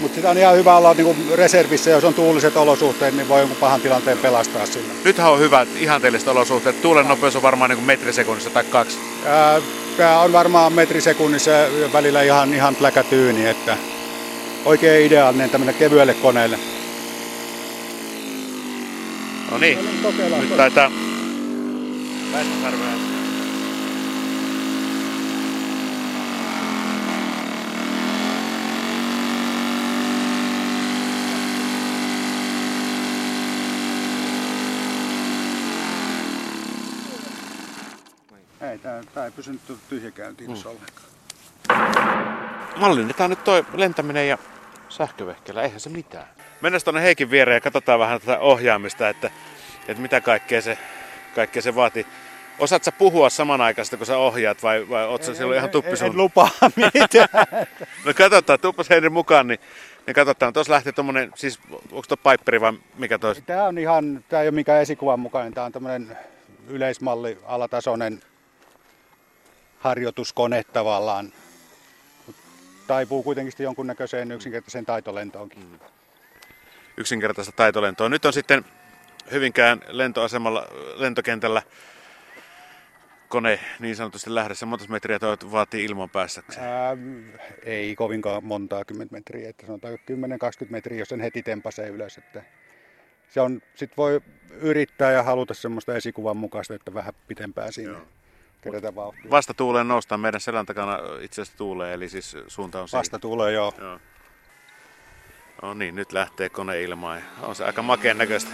mutta 0.00 0.14
sitä 0.14 0.30
on 0.30 0.38
ihan 0.38 0.56
hyvä 0.56 0.76
olla 0.76 0.94
niin 0.94 1.30
reservissä, 1.34 1.90
jos 1.90 2.04
on 2.04 2.14
tuuliset 2.14 2.56
olosuhteet, 2.56 3.14
niin 3.14 3.28
voi 3.28 3.40
jonkun 3.40 3.56
pahan 3.56 3.80
tilanteen 3.80 4.18
pelastaa 4.18 4.66
sillä. 4.66 4.92
Nythän 5.04 5.32
on 5.32 5.40
hyvät 5.40 5.68
ihanteelliset 5.76 6.28
olosuhteet. 6.28 6.82
Tuulen 6.82 7.08
nopeus 7.08 7.36
on 7.36 7.42
varmaan 7.42 7.70
niin 7.70 7.84
metrisekunnissa 7.84 8.50
tai 8.50 8.64
kaksi. 8.64 8.98
Tämä 9.96 10.20
on 10.20 10.32
varmaan 10.32 10.72
metrisekunnissa 10.72 11.50
välillä 11.92 12.22
ihan, 12.22 12.54
ihan 12.54 12.76
pläkätyyni, 12.76 13.46
että 13.46 13.76
oikein 14.64 15.06
ideaalinen 15.06 15.50
tämmöinen 15.50 15.74
kevyelle 15.74 16.14
koneelle. 16.14 16.58
No 19.50 19.58
niin, 19.58 19.78
nyt 20.40 20.56
taitaa 20.56 20.90
Väestösarvea 22.32 23.19
tämä, 38.82 39.00
tämä 39.14 39.26
ei 39.26 39.32
pysynyt 39.32 39.60
tyhjäkäyntiin 39.88 40.50
mm. 40.50 40.56
ollenkaan. 40.64 41.10
Mallinnetaan 42.76 43.30
nyt 43.30 43.44
toi 43.44 43.64
lentäminen 43.74 44.28
ja 44.28 44.38
sähkövehkeellä, 44.88 45.62
eihän 45.62 45.80
se 45.80 45.90
mitään. 45.90 46.26
Mennään 46.60 46.80
tuonne 46.84 47.02
Heikin 47.02 47.30
viereen 47.30 47.56
ja 47.56 47.60
katsotaan 47.60 48.00
vähän 48.00 48.20
tätä 48.20 48.38
ohjaamista, 48.38 49.08
että, 49.08 49.30
että 49.88 50.02
mitä 50.02 50.20
kaikkea 50.20 50.62
se, 50.62 50.78
kaikkea 51.34 51.62
se 51.62 51.74
vaatii. 51.74 52.06
Osaat 52.58 52.84
sä 52.84 52.92
puhua 52.92 53.30
samanaikaisesti, 53.30 53.96
kun 53.96 54.06
sä 54.06 54.18
ohjaat, 54.18 54.62
vai, 54.62 54.88
vai 54.88 55.06
oot 55.06 55.22
sä 55.22 55.34
silloin 55.34 55.58
ihan 55.58 55.70
tuppi 55.70 55.90
En, 56.06 56.16
lupaa 56.16 56.50
mitään. 56.76 57.28
no 58.06 58.14
katsotaan, 58.14 58.60
tuppas 58.60 58.90
heidän 58.90 59.12
mukaan, 59.12 59.46
niin, 59.46 59.60
niin 60.06 60.14
katsotaan. 60.14 60.52
Tuossa 60.52 60.72
lähti 60.72 60.92
tuommoinen, 60.92 61.30
siis 61.34 61.60
onko 61.72 62.02
tuo 62.08 62.16
Piperi 62.16 62.60
vai 62.60 62.72
mikä 62.98 63.18
tuo? 63.18 63.34
Tämä 63.34 63.64
on 63.64 63.78
ihan, 63.78 64.24
tämä 64.28 64.42
ei 64.42 64.48
ole 64.48 64.54
mikään 64.54 64.82
esikuvan 64.82 65.20
mukainen, 65.20 65.54
tämä 65.54 65.66
on 65.66 65.72
tämmöinen 65.72 66.16
yleismalli, 66.68 67.38
alatasoinen 67.46 68.22
harjoituskone 69.80 70.64
tavallaan. 70.64 71.32
Taipuu 72.86 73.22
kuitenkin 73.22 73.52
jonkunnäköiseen 73.58 74.32
yksinkertaiseen 74.32 74.86
taitolentoonkin. 74.86 75.58
Mm. 75.58 75.78
Yksinkertaista 76.96 77.52
taitolentoa. 77.52 78.08
Nyt 78.08 78.24
on 78.24 78.32
sitten 78.32 78.64
Hyvinkään 79.30 79.80
lentoasemalla, 79.88 80.66
lentokentällä 80.94 81.62
kone 83.28 83.60
niin 83.80 83.96
sanotusti 83.96 84.34
lähdössä. 84.34 84.66
Monta 84.66 84.84
metriä 84.88 85.18
toi 85.18 85.36
vaatii 85.52 85.84
ilman 85.84 86.10
päässäkseen? 86.10 86.66
Ää, 86.66 86.96
ei 87.64 87.96
kovinkaan 87.96 88.44
montaa 88.44 88.84
kymmentä 88.84 89.12
metriä. 89.12 89.48
Että 89.48 89.66
sanotaan 89.66 89.94
10-20 89.94 89.96
metriä, 90.70 90.98
jos 90.98 91.08
sen 91.08 91.20
heti 91.20 91.42
tempasee 91.42 91.88
ylös. 91.88 92.18
Että 92.18 92.42
se 93.28 93.40
on, 93.40 93.62
sit 93.74 93.96
voi 93.96 94.20
yrittää 94.50 95.12
ja 95.12 95.22
haluta 95.22 95.54
semmoista 95.54 95.96
esikuvan 95.96 96.36
mukaista, 96.36 96.74
että 96.74 96.94
vähän 96.94 97.14
pitempään 97.28 97.72
siinä. 97.72 97.92
Joo 97.92 98.19
kerätä 98.60 98.94
vauhtia. 98.94 99.30
Vasta 99.30 99.54
tuuleen 99.54 99.88
noustaan 99.88 100.20
meidän 100.20 100.40
selän 100.40 100.66
takana 100.66 100.98
itse 101.20 101.42
asiassa 101.42 101.58
tuulee, 101.58 101.94
eli 101.94 102.08
siis 102.08 102.36
suunta 102.46 102.82
on 102.82 102.88
siinä. 102.88 102.98
Vasta 102.98 103.18
tuulee, 103.18 103.52
joo. 103.52 103.74
joo. 103.78 103.98
No 105.62 105.74
niin, 105.74 105.94
nyt 105.94 106.12
lähtee 106.12 106.48
kone 106.48 106.82
ilmaan. 106.82 107.22
On 107.42 107.54
se 107.54 107.64
aika 107.64 107.82
makeen 107.82 108.18
näköistä. 108.18 108.50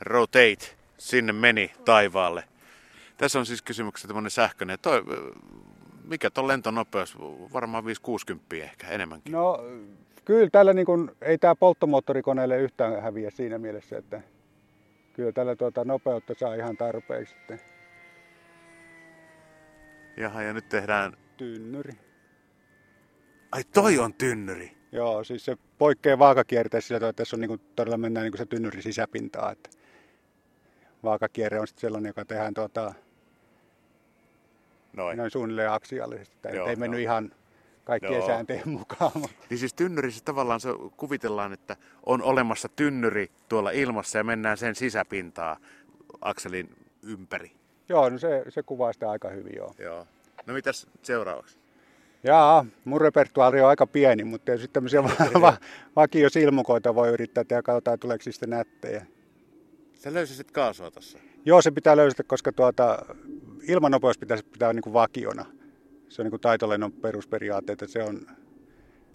Rotate, 0.00 0.76
sinne 0.98 1.32
meni 1.32 1.72
taivaalle. 1.84 2.44
Tässä 3.16 3.38
on 3.38 3.46
siis 3.46 3.62
kysymyksessä 3.62 4.08
tämmöinen 4.08 4.30
sähköinen. 4.30 4.78
Toi, 4.82 5.02
mikä 6.04 6.30
tuon 6.30 6.48
lentonopeus? 6.48 7.18
Varmaan 7.52 7.84
560 7.84 8.56
ehkä 8.56 8.88
enemmänkin. 8.88 9.32
No 9.32 9.64
kyllä 10.24 10.50
tällä 10.50 10.72
niin 10.72 10.86
kun, 10.86 11.16
ei 11.22 11.38
tämä 11.38 11.54
polttomoottorikoneelle 11.54 12.58
yhtään 12.58 13.02
häviä 13.02 13.30
siinä 13.30 13.58
mielessä, 13.58 13.98
että 13.98 14.22
kyllä 15.20 15.32
tällä 15.32 15.56
tuota 15.56 15.84
nopeutta 15.84 16.34
saa 16.34 16.54
ihan 16.54 16.76
tarpeeksi 16.76 17.34
sitten. 17.34 17.60
Jaha, 20.16 20.42
ja 20.42 20.52
nyt 20.52 20.68
tehdään... 20.68 21.16
Tynnyri. 21.36 21.92
Ai 23.52 23.64
toi 23.64 23.98
on 23.98 24.14
tynnyri? 24.14 24.76
Joo, 24.92 25.24
siis 25.24 25.44
se 25.44 25.56
poikkeaa 25.78 26.18
vaakakierteessä 26.18 26.88
sillä 26.88 26.98
tavalla, 27.00 27.10
että 27.10 27.20
tässä 27.20 27.36
on 27.36 27.40
niin 27.40 27.48
kuin, 27.48 27.60
todella 27.76 27.96
mennään 27.96 28.24
niin 28.24 28.32
kuin 28.32 28.38
se 28.38 28.46
tynnyri 28.46 28.82
sisäpintaa. 28.82 29.52
Että 29.52 29.70
vaakakierre 31.02 31.60
on 31.60 31.66
sitten 31.66 31.80
sellainen, 31.80 32.10
joka 32.10 32.24
tehdään 32.24 32.54
tuota, 32.54 32.94
noin. 34.92 35.18
noin 35.18 35.30
suunnilleen 35.30 35.70
aksiaalisesti. 35.70 36.36
Tämä 36.42 36.70
ei 36.70 36.76
mennyt 36.76 37.00
ihan 37.00 37.32
kaikkien 37.84 38.12
Joo. 38.12 38.26
sääntöjen 38.26 38.68
mukaan. 38.68 39.10
mutta- 39.14 39.36
Niin 39.50 39.58
siis 39.58 39.74
tynnyrissä 39.74 40.24
tavallaan 40.24 40.60
se 40.60 40.68
kuvitellaan, 40.96 41.52
että 41.52 41.76
on 42.06 42.22
olemassa 42.22 42.68
tynnyri 42.76 43.30
tuolla 43.48 43.70
ilmassa 43.70 44.18
ja 44.18 44.24
mennään 44.24 44.56
sen 44.56 44.74
sisäpintaa 44.74 45.56
akselin 46.20 46.70
ympäri. 47.02 47.52
Joo, 47.88 48.08
no 48.08 48.18
se, 48.18 48.44
se 48.48 48.62
kuvaa 48.62 48.92
sitä 48.92 49.10
aika 49.10 49.28
hyvin 49.28 49.52
joo. 49.56 49.74
Joo. 49.78 50.06
No 50.46 50.54
mitäs 50.54 50.86
seuraavaksi? 51.02 51.58
Jaa, 52.24 52.66
mun 52.84 53.00
repertuaari 53.00 53.60
on 53.60 53.68
aika 53.68 53.86
pieni, 53.86 54.24
mutta 54.24 54.44
tietysti 54.44 54.68
tämmöisiä 54.72 55.02
va- 55.04 55.40
va- 55.40 55.56
vakiosilmukoita 55.96 56.94
voi 56.94 57.08
yrittää 57.08 57.44
tehdä, 57.44 57.62
katsotaan 57.62 57.98
tuleeko 57.98 58.22
siitä 58.22 58.46
nättejä. 58.46 59.06
Sä 59.94 60.14
löysisit 60.14 60.50
kaasua 60.50 60.90
tossa. 60.90 61.18
Joo, 61.44 61.62
se 61.62 61.70
pitää 61.70 61.96
löytää, 61.96 62.24
koska 62.26 62.52
tuota, 62.52 62.98
ilmanopeus 63.68 64.18
pitäisi 64.18 64.44
pitää 64.44 64.72
niin 64.72 64.82
kuin 64.82 64.92
vakiona. 64.92 65.44
Se 66.10 66.22
on 66.22 66.24
niin 66.24 66.30
kuin 66.30 66.40
taitolennon 66.40 66.92
perusperiaate, 66.92 67.72
että 67.72 67.86
se 67.86 68.02
on 68.02 68.26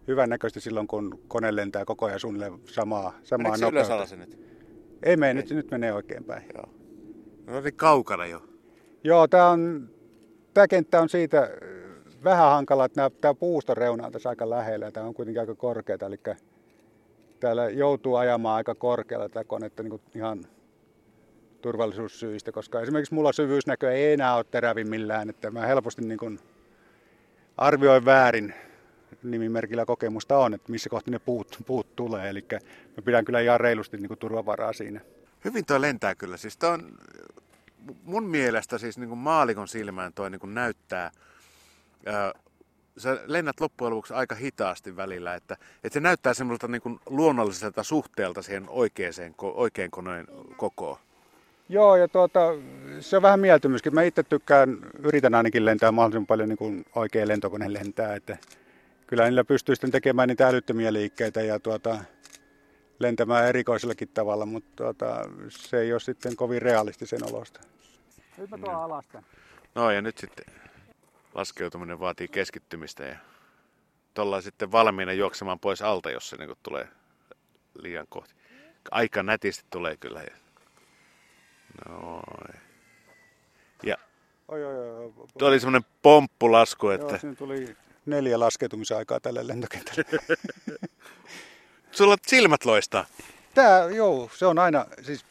hyvän 0.08 0.30
näköistä 0.30 0.60
silloin, 0.60 0.88
kun 0.88 1.20
kone 1.28 1.56
lentää 1.56 1.86
koko 1.86 2.06
ajan 2.06 2.20
suunnilleen 2.20 2.54
samaa, 2.66 3.14
samaa 3.24 3.52
Meneekö 3.52 3.66
nopeutta. 3.66 4.16
nyt? 4.16 4.40
Ei 5.04 5.18
mene, 5.18 5.34
nyt, 5.34 5.50
nyt 5.50 5.72
menee 5.72 5.94
oikein 5.94 6.24
päin. 6.24 6.44
Joo. 6.54 6.70
No 7.48 7.62
niin 7.62 7.76
kaukana 7.76 8.26
jo. 8.26 8.44
Joo, 9.04 9.28
tämä 9.28 9.50
on, 9.50 9.90
tämä 10.54 10.68
kenttä 10.68 11.02
on 11.02 11.10
siitä 11.10 11.40
äh, 11.40 11.50
vähän 12.24 12.50
hankala, 12.50 12.86
että 12.86 13.12
tämä 13.22 13.34
puuston 13.34 13.78
reuna 13.78 14.06
on 14.06 14.12
tässä 14.12 14.30
aika 14.30 14.50
lähellä 14.50 14.92
tämä 14.92 15.06
on 15.06 15.14
kuitenkin 15.14 15.42
aika 15.42 15.56
korkeata, 15.56 16.06
eli 16.06 16.20
täällä 17.40 17.70
joutuu 17.70 18.16
ajamaan 18.16 18.56
aika 18.56 18.76
korkealla 18.76 19.30
tätä 19.30 19.44
konetta 19.44 19.84
niin 19.84 20.02
ihan 20.16 20.46
turvallisuussyistä, 21.62 22.52
koska 22.52 22.82
esimerkiksi 22.82 23.14
mulla 23.14 23.34
syvyysnäkö 23.34 23.92
ei 23.92 24.14
enää 24.14 24.36
ole 24.36 24.46
terävimmillään, 24.52 25.30
että 25.30 25.52
mä 25.52 25.66
helposti 25.66 26.02
niin 26.02 26.20
kuin 26.20 26.40
arvioin 27.58 28.06
väärin 28.06 28.54
nimimerkillä 29.24 29.86
kokemusta 29.86 30.38
on, 30.38 30.54
että 30.54 30.72
missä 30.72 30.90
kohti 30.90 31.12
ne 31.12 31.20
puut, 31.20 31.60
puut 31.66 31.96
tulee, 31.96 32.30
eli 32.30 32.46
mä 32.98 33.02
pidän 33.06 33.26
kyllä 33.26 33.40
ihan 33.40 33.60
reilusti 33.60 33.98
niin 33.98 34.08
kuin 34.08 34.20
turvavaraa 34.20 34.74
siinä. 34.74 35.02
Hyvin 35.46 35.66
toi 35.66 35.82
lentää 35.82 36.16
kyllä. 36.16 36.38
Siis 36.38 36.58
on, 36.64 36.98
mun 38.04 38.24
mielestä 38.24 38.78
siis 38.78 38.98
niin 38.98 39.10
kuin 39.10 39.20
maalikon 39.20 39.68
silmään 39.68 40.14
toi 40.14 40.30
niin 40.30 40.40
kuin 40.40 40.54
näyttää, 40.54 41.12
ää, 42.06 42.34
sä 42.98 43.20
lennät 43.26 43.60
loppujen 43.60 43.92
lopuksi 43.92 44.14
aika 44.14 44.36
hitaasti 44.36 44.96
välillä, 44.96 45.36
että, 45.36 45.58
että 45.84 45.94
se 45.94 46.00
näyttää 46.00 46.34
semmoiselta 46.34 46.68
niin 46.68 46.82
kuin 46.82 47.00
luonnolliselta 47.06 47.84
suhteelta 47.84 48.42
siihen 48.42 48.70
oikeaan, 48.70 49.14
oikein 49.42 49.92
koneen 49.92 50.28
kokoon. 50.58 50.98
Joo, 51.70 51.96
ja 51.96 52.08
tuota, 52.08 52.40
se 53.00 53.18
on 53.18 53.22
vähän 53.22 53.40
mieltymyskin. 53.40 53.94
Mä 53.94 54.04
itse 54.04 54.24
tykkään, 54.24 54.78
yritän 55.00 55.36
ainakin 55.36 55.66
lentää 55.66 55.92
mahdollisimman 55.92 56.28
paljon 56.28 56.50
niin 56.50 56.58
kuin 56.58 56.86
oikea 56.96 57.28
lentokone 57.28 57.74
lentää, 57.74 58.16
että 58.16 58.38
kyllä 59.08 59.24
niillä 59.24 59.44
pystyy 59.44 59.76
sitten 59.76 59.92
tekemään 59.92 60.28
niitä 60.28 60.48
älyttömiä 60.48 60.94
liikkeitä 60.94 61.42
ja 61.42 61.60
tuota, 61.60 61.98
lentämään 63.00 63.48
erikoisellakin 63.48 64.10
tavalla, 64.14 64.46
mutta 64.46 64.72
tuota, 64.76 65.30
se 65.50 65.80
ei 65.80 65.94
ole 65.94 66.00
sitten 66.00 66.36
kovin 66.36 66.62
realistisen 66.62 67.34
olosta. 67.34 67.60
Nyt 68.38 68.50
mä 68.50 68.58
tuon 68.58 68.76
alasta. 68.76 69.24
No 69.76 69.92
ja 69.92 70.02
nyt 70.02 70.18
sitten 70.18 70.46
laskeutuminen 71.36 72.00
vaatii 72.00 72.28
keskittymistä 72.28 73.04
ja 73.04 73.16
tuolla 74.14 74.42
sitten 74.42 74.72
valmiina 74.72 75.14
juoksemaan 75.14 75.60
pois 75.60 75.82
alta, 75.82 76.12
jos 76.12 76.30
se 76.30 76.38
niin 76.38 76.58
tulee 76.64 76.88
liian 77.80 78.06
kohti. 78.10 78.34
Aika 78.92 79.24
nätisti 79.24 79.66
tulee 79.70 79.98
kyllä. 79.98 80.22
Noin. 81.90 82.62
Ja 83.84 83.98
Oi, 84.48 84.66
oi, 84.66 84.78
oi, 84.78 85.06
oi. 85.06 85.14
tuo 85.38 85.48
oli 85.48 85.60
semmoinen 85.60 85.90
pomppulasku, 86.02 86.92
Joo, 86.92 86.94
että 86.94 87.18
siinä 87.18 87.36
tuli 87.36 87.76
neljä 88.06 88.40
laskeutumisaikaa 88.40 89.20
tälle 89.20 89.48
lentokentälle. 89.48 90.06
sulla 91.92 92.18
silmät 92.28 92.66
loistaa. 92.66 93.06
Tää, 93.54 93.90
joo, 93.90 94.30
se 94.34 94.46
on 94.46 94.60
aina, 94.60 94.86
siis 95.02 95.26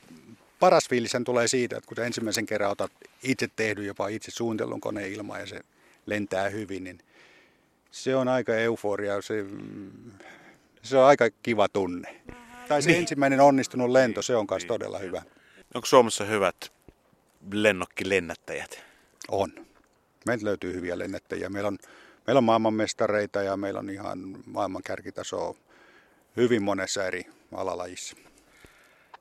paras 0.61 0.89
fiilishän 0.89 1.25
tulee 1.25 1.49
siitä, 1.49 1.77
että 1.77 1.89
kun 1.89 1.97
sä 1.97 2.05
ensimmäisen 2.05 2.47
kerran 2.47 2.71
otat 2.71 2.93
itse 3.23 3.49
tehdyn, 3.57 3.87
jopa 3.87 4.09
itse 4.09 4.31
suunnitellun 4.31 4.81
koneen 4.81 5.13
ilmaan 5.13 5.41
ja 5.41 5.47
se 5.47 5.61
lentää 6.07 6.49
hyvin, 6.49 6.85
niin 6.85 6.99
se 7.91 8.17
on 8.17 8.29
aika 8.29 8.55
euforia, 8.55 9.23
se, 9.23 9.45
se 10.83 10.99
on 10.99 11.05
aika 11.05 11.25
kiva 11.43 11.69
tunne. 11.69 12.21
Tai 12.69 12.83
se 12.83 12.91
niin. 12.91 13.01
ensimmäinen 13.01 13.41
onnistunut 13.41 13.91
lento, 13.91 14.23
se 14.23 14.37
on 14.37 14.47
myös 14.51 14.65
todella 14.65 14.99
hyvä. 14.99 15.23
Onko 15.75 15.87
Suomessa 15.87 16.25
hyvät 16.25 16.73
lennokkilennättäjät? 17.53 18.85
On. 19.29 19.67
Meiltä 20.27 20.45
löytyy 20.45 20.75
hyviä 20.75 20.99
lennättäjiä. 20.99 21.49
Meillä 21.49 21.69
on, 21.69 21.79
meillä 22.27 22.39
on 22.39 22.45
maailmanmestareita 22.45 23.43
ja 23.43 23.57
meillä 23.57 23.81
on 23.81 23.91
ihan 23.91 24.19
maailman 24.47 24.83
kärkitasoa 24.83 25.55
hyvin 26.37 26.63
monessa 26.63 27.07
eri 27.07 27.27
alalajissa. 27.53 28.17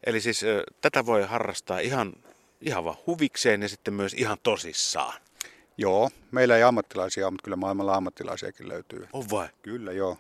Eli 0.06 0.22
siis 0.22 0.42
tätä 0.82 1.06
voi 1.06 1.24
harrastaa 1.24 1.80
ihan, 1.80 2.14
ihan 2.62 2.84
vaan 2.84 2.98
huvikseen 3.08 3.62
ja 3.62 3.70
sitten 3.70 3.94
myös 3.94 4.14
ihan 4.14 4.38
tosissaan. 4.44 5.22
Joo, 5.78 6.10
meillä 6.32 6.58
ei 6.58 6.64
ammattilaisia 6.64 7.26
ole, 7.26 7.32
mutta 7.32 7.44
kyllä 7.44 7.58
maailmalla 7.58 7.96
ammattilaisiakin 7.96 8.68
löytyy. 8.68 9.08
On 9.14 9.30
vai? 9.30 9.48
Kyllä, 9.62 9.92
joo. 9.92 10.18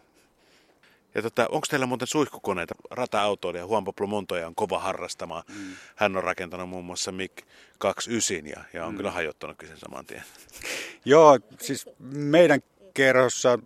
Ja 1.15 1.21
tota, 1.21 1.47
onko 1.51 1.67
teillä 1.69 1.85
muuten 1.85 2.07
suihkukoneita, 2.07 2.75
rata-autoilijaa, 2.91 3.67
Juan 3.67 3.83
Pablo 3.83 4.07
Montoya 4.07 4.47
on 4.47 4.55
kova 4.55 4.79
harrastamaan. 4.79 5.43
Mm. 5.47 5.75
Hän 5.95 6.17
on 6.17 6.23
rakentanut 6.23 6.69
muun 6.69 6.85
muassa 6.85 7.11
MiG 7.11 7.31
29 7.77 8.47
ja, 8.47 8.63
ja 8.73 8.85
on 8.85 8.93
mm. 8.93 8.97
kyllä 8.97 9.11
hajottanutkin 9.11 9.67
sen 9.67 9.77
saman 9.77 10.05
tien. 10.05 10.23
Joo, 11.05 11.39
siis 11.61 11.89
meidän 11.99 12.59
kerhossa 12.93 13.59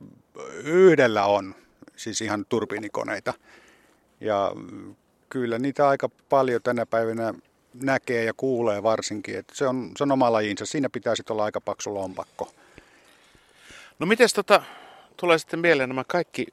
yhdellä 0.63 1.25
on 1.25 1.55
siis 1.95 2.21
ihan 2.21 2.45
turbiinikoneita. 2.49 3.33
Ja 4.21 4.51
kyllä 5.29 5.59
niitä 5.59 5.87
aika 5.87 6.09
paljon 6.29 6.61
tänä 6.61 6.85
päivänä 6.85 7.33
näkee 7.73 8.23
ja 8.23 8.33
kuulee 8.37 8.83
varsinkin. 8.83 9.37
Että 9.37 9.55
se, 9.55 9.67
on, 9.67 9.91
se 9.97 10.03
on 10.03 10.11
oma 10.11 10.31
lajinsa. 10.31 10.65
Siinä 10.65 10.89
pitäisi 10.89 11.23
olla 11.29 11.43
aika 11.43 11.61
paksu 11.61 11.93
lompakko. 11.93 12.51
No 13.99 14.05
miten 14.05 14.27
tota, 14.35 14.63
tulee 15.17 15.37
sitten 15.37 15.59
mieleen 15.59 15.89
nämä 15.89 16.03
kaikki 16.03 16.47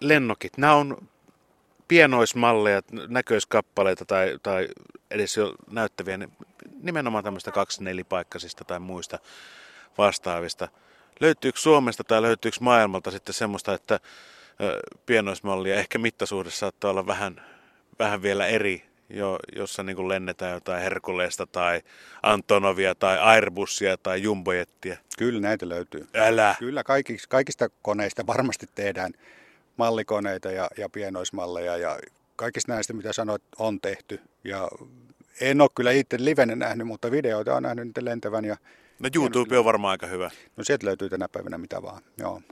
lennokit? 0.00 0.58
Nämä 0.58 0.74
on 0.74 1.08
pienoismalleja, 1.88 2.82
näköiskappaleita 3.08 4.04
tai, 4.04 4.38
tai 4.42 4.68
edes 5.10 5.36
jo 5.36 5.54
näyttäviä, 5.70 6.18
nimenomaan 6.82 7.24
tämmöistä 7.24 7.50
kaksi 7.50 7.84
nelipaikkaisista 7.84 8.64
tai 8.64 8.80
muista 8.80 9.18
vastaavista. 9.98 10.68
Löytyykö 11.20 11.58
Suomesta 11.58 12.04
tai 12.04 12.22
löytyykö 12.22 12.56
maailmalta 12.60 13.10
sitten 13.10 13.34
semmoista, 13.34 13.74
että 13.74 14.00
pienoismallia, 15.06 15.74
ehkä 15.74 15.98
mittasuhde 15.98 16.50
saattaa 16.50 16.90
olla 16.90 17.06
vähän, 17.06 17.42
vähän 17.98 18.22
vielä 18.22 18.46
eri, 18.46 18.84
jo, 19.10 19.38
jossa 19.56 19.82
niin 19.82 19.96
kuin 19.96 20.08
lennetään 20.08 20.52
jotain 20.52 20.82
Herkulesta 20.82 21.46
tai 21.46 21.82
Antonovia 22.22 22.94
tai 22.94 23.18
Airbusia 23.18 23.96
tai 23.96 24.22
Jumbojettia. 24.22 24.96
Kyllä 25.18 25.40
näitä 25.40 25.68
löytyy. 25.68 26.08
Älä! 26.14 26.54
Kyllä 26.58 26.84
kaikista, 26.84 27.28
kaikista 27.28 27.68
koneista 27.82 28.26
varmasti 28.26 28.66
tehdään 28.74 29.12
mallikoneita 29.76 30.50
ja, 30.50 30.68
ja 30.78 30.88
pienoismalleja 30.88 31.76
ja 31.76 31.98
kaikista 32.36 32.72
näistä, 32.72 32.92
mitä 32.92 33.12
sanoit, 33.12 33.42
on 33.58 33.80
tehty. 33.80 34.20
Ja 34.44 34.68
en 35.40 35.60
ole 35.60 35.70
kyllä 35.74 35.90
itse 35.90 36.16
livenä 36.20 36.56
nähnyt, 36.56 36.86
mutta 36.86 37.10
videoita 37.10 37.54
on 37.56 37.62
nähnyt 37.62 37.86
niitä 37.86 38.04
lentävän 38.04 38.44
ja 38.44 38.56
No 38.98 39.08
YouTube 39.14 39.58
on 39.58 39.64
varmaan 39.64 39.90
aika 39.90 40.06
hyvä. 40.06 40.30
no 40.56 40.64
sieltä 40.64 40.86
löytyy 40.86 41.08
tänä 41.08 41.28
päivänä 41.28 41.58
mitä 41.58 41.82
vaan. 41.82 42.02
Joo. 42.18 42.42